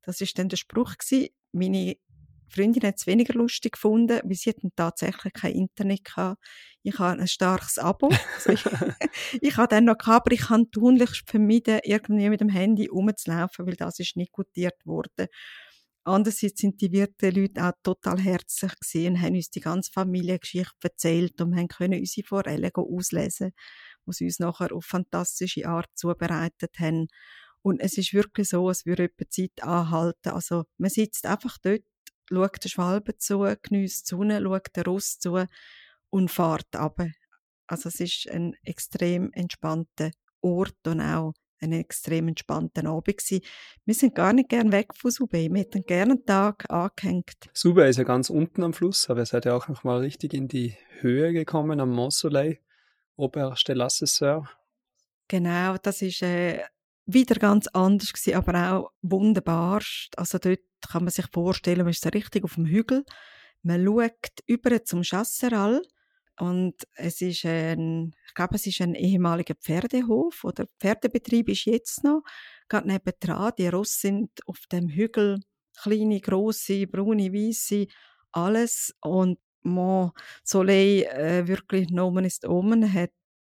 Das 0.02 0.22
ist 0.22 0.40
dann 0.40 0.48
der 0.48 0.56
Spruch 0.56 0.96
gewesen. 0.98 1.28
Meine 1.52 1.98
Freundin 2.50 2.84
hat 2.84 2.96
es 2.98 3.08
weniger 3.08 3.34
lustig 3.34 3.74
gefunden, 3.74 4.20
weil 4.24 4.36
sie 4.36 4.50
hatten 4.50 4.72
tatsächlich 4.76 5.34
kein 5.34 5.54
Internet 5.54 6.04
gehabt. 6.06 6.42
Ich 6.84 6.98
habe 7.00 7.20
ein 7.20 7.28
starkes 7.28 7.78
Abo. 7.78 8.10
Also 8.36 8.52
ich, 8.52 8.64
ich 9.42 9.58
habe 9.58 9.68
dann 9.68 9.86
noch 9.86 9.98
gehabt, 9.98 10.28
aber 10.28 10.34
ich 10.34 10.50
habe 10.50 10.70
tunlichst 10.70 11.30
vermieden, 11.30 11.80
irgendwie 11.84 12.30
mit 12.30 12.42
dem 12.42 12.50
Handy 12.50 12.88
rumzulaufen, 12.88 13.66
weil 13.68 13.76
das 13.76 14.00
ist 14.00 14.16
nicht 14.16 14.32
gutiert 14.32 14.86
worden. 14.86 15.28
Andererseits 16.06 16.62
sind 16.62 16.82
die 16.82 16.92
Wirte-Leute 16.92 17.64
auch 17.64 17.74
total 17.84 18.20
herzlich 18.20 18.72
gewesen 18.80 19.14
und 19.14 19.22
haben 19.22 19.36
uns 19.36 19.52
die 19.52 19.60
ganze 19.60 19.92
Familiengeschichte 19.92 20.74
erzählt 20.82 21.40
und 21.42 21.56
haben 21.56 21.68
können 21.68 22.00
unsere 22.00 22.26
Forellen 22.26 22.72
auslesen, 22.74 23.52
die 24.08 24.14
sie 24.14 24.26
uns 24.26 24.40
nachher 24.40 24.74
auf 24.74 24.86
fantastische 24.86 25.68
Art 25.68 25.90
zubereitet 25.96 26.80
haben. 26.80 27.08
Und 27.62 27.82
es 27.82 27.98
ist 27.98 28.14
wirklich 28.14 28.50
so, 28.50 28.70
es 28.70 28.86
würde 28.86 29.04
etwa 29.04 29.30
Zeit 29.30 29.62
anhalten. 29.62 30.30
Also 30.30 30.64
man 30.78 30.90
sitzt 30.90 31.26
einfach 31.26 31.58
dort 31.62 31.84
schaut 32.30 32.64
der 32.64 32.70
Schwalbe 32.70 33.18
zu, 33.18 33.40
genießt 33.40 34.06
die 34.06 34.16
Sonne, 34.16 34.42
schaut 34.42 34.76
der 34.76 34.86
Ross 34.86 35.20
zu 35.20 35.46
und 36.10 36.32
fährt 36.32 36.76
ab. 36.76 37.02
Also 37.68 37.90
es 37.90 38.00
ist 38.00 38.30
ein 38.30 38.56
extrem 38.64 39.32
entspannter 39.34 40.12
Ort 40.42 40.88
und 40.88 41.02
auch 41.02 41.34
ein 41.62 41.74
extrem 41.74 42.30
entspannter 42.30 42.86
Abend 42.86 43.18
gewesen. 43.18 43.44
Wir 43.86 43.94
sind 43.94 44.16
gar 44.16 44.34
nicht 44.34 44.50
gern 44.50 44.72
weg 44.72 44.96
von 44.96 45.12
Soubey. 45.12 45.50
Wir 45.52 45.60
hätten 45.60 45.84
gerne 45.84 46.14
einen 46.14 46.26
Tag 46.26 46.70
angehängt. 46.70 47.50
Soubey 47.54 47.90
ist 47.90 47.98
ja 47.98 48.04
ganz 48.04 48.30
unten 48.30 48.64
am 48.64 48.74
Fluss, 48.74 49.10
aber 49.10 49.22
ihr 49.22 49.26
seid 49.26 49.46
ja 49.46 49.56
auch 49.56 49.68
noch 49.68 49.84
mal 49.84 50.00
richtig 50.00 50.34
in 50.34 50.48
die 50.48 50.76
Höhe 51.00 51.34
gekommen 51.34 51.80
am 51.80 51.92
Mont 51.92 52.14
Soleil, 52.14 52.60
Oberste 53.16 53.74
Lassesseur. 53.74 54.50
Genau, 55.28 55.76
das 55.78 56.02
ist 56.02 56.22
äh, 56.24 56.64
wieder 57.06 57.36
ganz 57.36 57.68
anders 57.68 58.14
gewesen, 58.14 58.36
aber 58.36 58.74
auch 58.74 58.92
wunderbar. 59.02 59.82
Also 60.16 60.38
dort 60.38 60.62
kann 60.90 61.04
man 61.04 61.12
sich 61.12 61.26
vorstellen, 61.32 61.80
man 61.80 61.90
ist 61.90 62.04
so 62.04 62.10
richtig 62.10 62.44
auf 62.44 62.56
dem 62.56 62.66
Hügel. 62.66 63.04
Man 63.62 63.86
schaut 63.86 64.40
über 64.48 64.84
zum 64.84 65.04
Chasseral 65.04 65.82
und 66.40 66.76
es 66.96 67.22
ist 67.22 67.46
ein, 67.46 68.16
ich 68.28 68.34
glaube, 68.34 68.56
es 68.56 68.66
ist 68.66 68.82
ein 68.82 68.96
ehemaliger 68.96 69.56
Pferdehof 69.56 70.44
oder 70.44 70.66
Pferdebetrieb 70.80 71.50
ist 71.50 71.66
jetzt 71.66 72.04
noch. 72.04 72.24
Gerade 72.70 72.88
nebendran, 72.88 73.52
die 73.58 73.68
Rosse 73.68 74.00
sind 74.00 74.30
auf 74.48 74.60
dem 74.72 74.90
Hügel 74.90 75.40
kleine, 75.82 76.20
große, 76.20 76.88
braune, 76.88 77.34
weiße, 77.34 77.88
alles. 78.32 78.96
Und 79.02 79.40
Mont 79.64 80.14
Soleil 80.44 81.04
äh, 81.04 81.48
wirklich 81.48 81.90
Nomen 81.90 82.26
ist 82.26 82.48
Omen 82.48 82.94
hat 82.94 83.12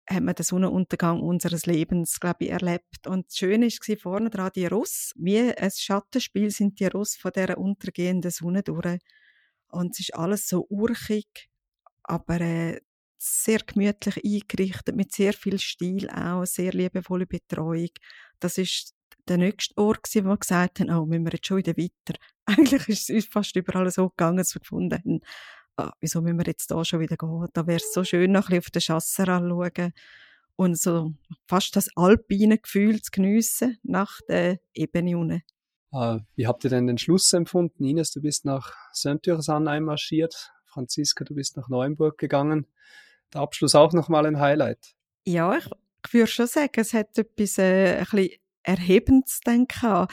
hat 0.10 0.24
man 0.24 0.36
den 0.36 0.44
Sonnenuntergang 0.44 1.22
unseres 1.22 1.66
Lebens, 1.66 2.20
glaube 2.20 2.46
ich, 2.46 2.52
erlebt. 2.52 3.08
Und 3.08 3.28
das 3.28 3.38
Schöne 3.38 3.68
war 3.68 3.98
vorne 3.98 4.30
dran 4.30 4.52
die 4.56 4.66
Ross. 4.66 5.14
Wie 5.16 5.40
ein 5.40 5.72
Schattenspiel 5.72 6.50
sind 6.50 6.80
die 6.80 6.88
Ross 6.88 7.16
von 7.16 7.32
dieser 7.34 7.58
untergehenden 7.58 8.32
Sonne 8.32 8.64
durch. 8.64 9.00
Und 9.70 9.92
es 9.94 10.00
ist 10.00 10.16
alles 10.16 10.48
so 10.48 10.68
urchig, 10.70 11.50
aber 12.04 12.42
äh, 12.42 12.82
sehr 13.18 13.60
gemütlich 13.60 14.18
eingerichtet, 14.18 14.96
mit 14.96 15.14
sehr 15.14 15.34
viel 15.34 15.60
Stil 15.60 16.10
auch, 16.10 16.46
sehr 16.46 16.74
liebevolle 16.74 17.28
Betreuung. 17.28 17.90
Das 18.40 18.58
ist 18.58 18.96
der 19.28 19.38
nächste 19.38 19.78
Ort, 19.78 20.08
wo 20.14 20.24
wir 20.24 20.38
gesagt 20.38 20.80
haben, 20.80 20.90
oh, 20.90 21.06
müssen 21.06 21.26
wir 21.26 21.34
jetzt 21.34 21.48
schon 21.48 21.58
wieder 21.58 21.78
weiter. 21.78 22.20
Eigentlich 22.46 22.90
ist 22.90 23.10
es 23.10 23.16
uns 23.16 23.26
fast 23.28 23.56
überall 23.56 23.90
so 23.92 24.10
gegangen, 24.10 24.38
dass 24.38 24.56
wir 24.56 24.62
gefunden 24.62 24.98
haben, 24.98 25.22
ah, 25.78 25.92
wieso 26.00 26.22
müssen 26.22 26.38
wir 26.38 26.46
jetzt 26.46 26.72
da 26.72 26.84
schon 26.84 27.00
wieder 27.00 27.18
gehen? 27.18 27.48
Da 27.54 27.68
wäre 27.68 27.78
es 27.78 27.94
so 27.94 28.04
schön, 28.04 28.32
noch 28.32 28.50
ein 28.50 28.60
bisschen 28.60 28.60
auf 28.60 28.70
den 28.70 28.82
Chasser 28.82 29.28
anschauen 29.30 29.94
und 30.56 30.78
so 30.78 31.14
fast 31.48 31.76
das 31.76 31.90
alpine 31.96 32.58
Gefühl 32.58 33.02
zu 33.02 33.12
geniessen 33.12 33.78
nach 33.84 34.20
der 34.28 34.60
Ebene 34.74 35.18
unten. 35.18 35.42
Uh, 35.94 36.20
wie 36.36 36.48
habt 36.48 36.64
ihr 36.64 36.70
denn 36.70 36.88
den 36.88 36.98
Schluss 36.98 37.34
empfunden? 37.34 37.84
Ines, 37.84 38.12
du 38.12 38.22
bist 38.22 38.46
nach 38.46 38.76
Saint-Ursan 38.94 39.68
einmarschiert. 39.68 40.52
Franziska, 40.66 41.26
du 41.26 41.36
bist 41.36 41.58
nach 41.58 41.68
Neuenburg 41.68 42.18
gegangen. 42.18 42.66
Der 43.34 43.42
Abschluss 43.42 43.76
auch 43.76 43.92
nochmal 43.92 44.26
ein 44.26 44.40
Highlight. 44.40 44.96
Ja, 45.26 45.58
ich, 45.58 45.66
ich 46.06 46.14
würde 46.14 46.28
schon 46.28 46.48
sagen, 46.48 46.72
es 46.76 46.94
hat 46.94 47.18
etwas 47.18 47.58
äh, 47.58 47.98
ein 47.98 48.06
bisschen 48.06 48.30
Erhebendes 48.64 49.42
denken. 49.42 50.08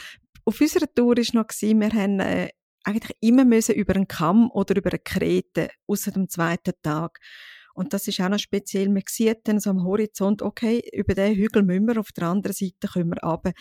Auf 0.45 0.61
unserer 0.61 0.93
Tour 0.93 1.15
war 1.15 1.41
noch, 1.41 1.49
wir 1.49 1.91
haben 1.91 2.19
äh, 2.19 2.49
eigentlich 2.83 3.17
immer 3.19 3.45
müssen 3.45 3.75
über 3.75 3.95
einen 3.95 4.07
Kamm 4.07 4.49
oder 4.51 4.75
über 4.75 4.89
eine 4.89 4.99
Krete, 4.99 5.69
außer 5.87 6.11
dem 6.11 6.29
zweiten 6.29 6.73
Tag. 6.81 7.19
Und 7.73 7.93
das 7.93 8.07
ist 8.07 8.19
auch 8.19 8.29
noch 8.29 8.39
speziell. 8.39 8.89
Man 8.89 9.03
sieht 9.07 9.39
dann 9.43 9.59
so 9.59 9.69
am 9.69 9.83
Horizont, 9.83 10.41
okay, 10.41 10.81
über 10.93 11.13
den 11.13 11.35
Hügel 11.35 11.63
müssen 11.63 11.87
wir, 11.87 11.99
auf 11.99 12.11
der 12.11 12.27
anderen 12.27 12.53
Seite 12.53 12.87
können 12.91 13.11
wir 13.11 13.23
runter. 13.23 13.53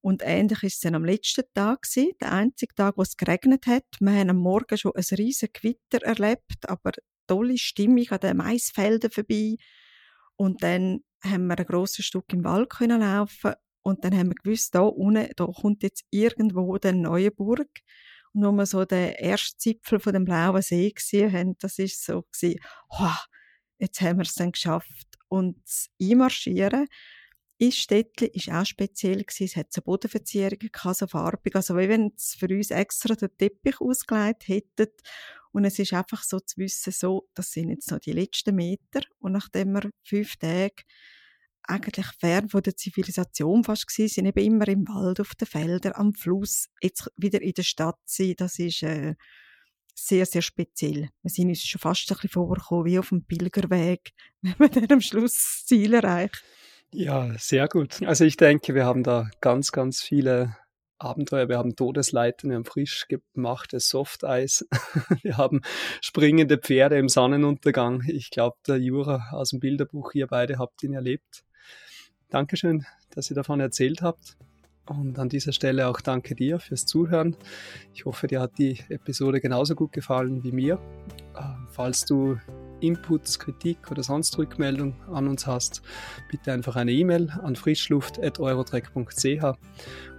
Und 0.00 0.22
ähnlich 0.22 0.62
ist 0.62 0.74
es 0.74 0.80
dann 0.80 0.96
am 0.96 1.04
letzten 1.04 1.44
Tag 1.54 1.82
gewesen, 1.82 2.12
der 2.20 2.32
einzige 2.32 2.74
Tag, 2.74 2.98
wo 2.98 3.02
es 3.02 3.16
geregnet 3.16 3.66
hat. 3.66 3.86
Wir 4.00 4.12
haben 4.12 4.30
am 4.30 4.36
Morgen 4.36 4.76
schon 4.76 4.92
ein 4.94 5.16
riesen 5.16 5.48
Gewitter 5.52 6.04
erlebt, 6.04 6.68
aber 6.68 6.92
tolle 7.26 7.56
Stimmung 7.56 8.06
an 8.10 8.20
den 8.20 8.36
Maisfeldern 8.36 9.10
vorbei. 9.10 9.56
Und 10.36 10.62
dann 10.62 11.00
haben 11.24 11.46
wir 11.46 11.58
ein 11.58 11.64
grosses 11.64 12.04
Stück 12.04 12.30
im 12.32 12.44
Wald 12.44 12.68
können 12.70 13.00
laufen 13.00 13.54
und 13.82 14.04
dann 14.04 14.16
haben 14.16 14.28
wir 14.28 14.34
gewusst, 14.34 14.74
da 14.74 14.80
unten, 14.80 15.30
da 15.36 15.46
kommt 15.46 15.82
jetzt 15.82 16.04
irgendwo 16.10 16.76
der 16.78 16.92
neue 16.92 17.30
Burg. 17.30 17.68
Wir 18.34 18.66
so 18.66 18.84
den 18.84 19.14
ersten 19.14 19.58
Zipfel 19.58 20.00
von 20.00 20.12
dem 20.12 20.24
blauen 20.24 20.62
See 20.62 20.90
gesehen 20.90 21.32
haben, 21.32 21.58
das 21.58 21.78
ist 21.78 22.04
so 22.04 22.22
gewesen, 22.22 22.60
oh, 22.90 23.14
jetzt 23.78 24.00
haben 24.00 24.18
wir 24.18 24.24
es 24.24 24.34
dann 24.34 24.52
geschafft. 24.52 25.18
Und 25.28 25.62
das 25.64 25.88
Einmarschieren 26.00 26.86
ins 27.58 27.76
Städtchen 27.76 28.28
war 28.34 28.62
auch 28.62 28.66
speziell. 28.66 29.22
Gewesen. 29.24 29.44
Es 29.44 29.56
hat 29.56 29.72
so 29.72 29.82
Bodenverzierungen, 29.82 30.70
so 30.92 31.06
farbig. 31.06 31.54
Also 31.54 31.76
wie 31.76 31.88
wenn 31.88 32.12
es 32.16 32.34
für 32.34 32.48
uns 32.48 32.70
extra 32.70 33.14
den 33.14 33.36
Teppich 33.36 33.80
ausgelegt 33.80 34.48
hätten. 34.48 34.92
Und 35.52 35.64
es 35.64 35.78
ist 35.78 35.92
einfach 35.92 36.22
so 36.24 36.40
zu 36.40 36.56
wissen, 36.58 36.92
so, 36.92 37.28
das 37.34 37.52
sind 37.52 37.70
jetzt 37.70 37.90
noch 37.90 38.00
die 38.00 38.12
letzten 38.12 38.56
Meter. 38.56 39.02
Und 39.20 39.32
nachdem 39.32 39.72
wir 39.72 39.90
fünf 40.02 40.36
Tage 40.36 40.82
eigentlich 41.66 42.06
fern 42.18 42.48
von 42.48 42.62
der 42.62 42.76
Zivilisation 42.76 43.64
fast 43.64 43.86
gewesen, 43.86 44.12
sind 44.12 44.26
eben 44.26 44.44
immer 44.44 44.68
im 44.68 44.86
Wald, 44.88 45.20
auf 45.20 45.34
den 45.34 45.46
Feldern, 45.46 45.92
am 45.94 46.14
Fluss, 46.14 46.68
jetzt 46.80 47.10
wieder 47.16 47.40
in 47.42 47.52
der 47.52 47.62
Stadt 47.62 47.98
sein, 48.04 48.34
das 48.36 48.58
ist 48.58 48.82
äh, 48.82 49.14
sehr, 49.94 50.26
sehr 50.26 50.42
speziell. 50.42 51.08
Wir 51.22 51.30
sind 51.30 51.48
uns 51.48 51.62
schon 51.62 51.80
fast 51.80 52.10
ein 52.10 52.14
bisschen 52.14 52.30
vorgekommen, 52.30 52.84
wie 52.84 52.98
auf 52.98 53.08
dem 53.10 53.24
Pilgerweg, 53.24 54.12
wenn 54.42 54.54
man 54.58 54.70
dann 54.70 54.90
am 54.90 55.00
Schluss 55.00 55.34
das 55.34 55.66
Ziel 55.66 55.94
erreicht. 55.94 56.42
Ja, 56.92 57.32
sehr 57.38 57.66
gut. 57.68 58.02
Also 58.02 58.24
ich 58.24 58.36
denke, 58.36 58.74
wir 58.74 58.84
haben 58.84 59.02
da 59.02 59.28
ganz, 59.40 59.72
ganz 59.72 60.00
viele 60.00 60.56
Abenteuer. 60.98 61.48
Wir 61.48 61.58
haben 61.58 61.76
Todesleiten, 61.76 62.50
wir 62.50 62.56
haben 62.56 62.64
frisch 62.64 63.06
gemachtes 63.08 63.88
Softeis, 63.88 64.66
wir 65.22 65.36
haben 65.36 65.60
springende 66.00 66.58
Pferde 66.58 66.98
im 66.98 67.08
Sonnenuntergang. 67.08 68.02
Ich 68.06 68.30
glaube, 68.30 68.56
der 68.66 68.78
Jura 68.78 69.30
aus 69.32 69.50
dem 69.50 69.60
Bilderbuch, 69.60 70.14
ihr 70.14 70.26
beide 70.26 70.58
habt 70.58 70.82
ihn 70.82 70.94
erlebt. 70.94 71.43
Dankeschön, 72.34 72.84
dass 73.10 73.30
ihr 73.30 73.36
davon 73.36 73.60
erzählt 73.60 74.02
habt. 74.02 74.36
Und 74.86 75.20
an 75.20 75.28
dieser 75.28 75.52
Stelle 75.52 75.86
auch 75.86 76.00
danke 76.00 76.34
dir 76.34 76.58
fürs 76.58 76.84
Zuhören. 76.84 77.36
Ich 77.94 78.06
hoffe, 78.06 78.26
dir 78.26 78.40
hat 78.40 78.58
die 78.58 78.80
Episode 78.88 79.40
genauso 79.40 79.76
gut 79.76 79.92
gefallen 79.92 80.42
wie 80.42 80.50
mir. 80.50 80.80
Ähm, 81.38 81.68
falls 81.70 82.04
du 82.04 82.36
Inputs, 82.80 83.38
Kritik 83.38 83.88
oder 83.88 84.02
sonst 84.02 84.36
Rückmeldung 84.36 84.96
an 85.12 85.28
uns 85.28 85.46
hast, 85.46 85.82
bitte 86.28 86.52
einfach 86.52 86.74
eine 86.74 86.90
E-Mail 86.90 87.30
an 87.30 87.54
frischluft.eurotrek.ch 87.54 89.44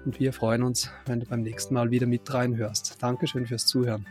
und 0.06 0.18
wir 0.18 0.32
freuen 0.32 0.64
uns, 0.64 0.90
wenn 1.08 1.20
du 1.20 1.26
beim 1.26 1.42
nächsten 1.42 1.74
Mal 1.74 1.92
wieder 1.92 2.08
mit 2.08 2.34
reinhörst. 2.34 3.04
Dankeschön 3.04 3.46
fürs 3.46 3.66
Zuhören. 3.66 4.06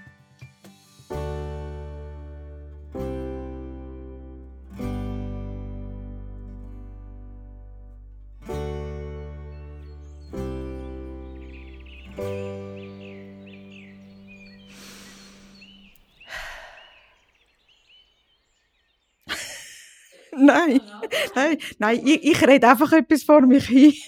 Nein, 21.78 22.00
ich, 22.04 22.24
ich 22.24 22.46
rede 22.46 22.68
einfach 22.68 22.92
etwas 22.92 23.22
vor 23.22 23.42
mich 23.42 23.66
hin. 23.66 23.94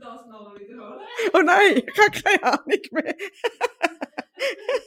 das 0.00 0.26
noch 0.26 0.54
wiederholen? 0.56 1.06
Oh 1.32 1.38
nein, 1.40 1.82
ich 1.86 1.98
habe 1.98 2.22
keine 2.22 2.42
Ahnung 2.44 2.80
mehr. 2.92 3.14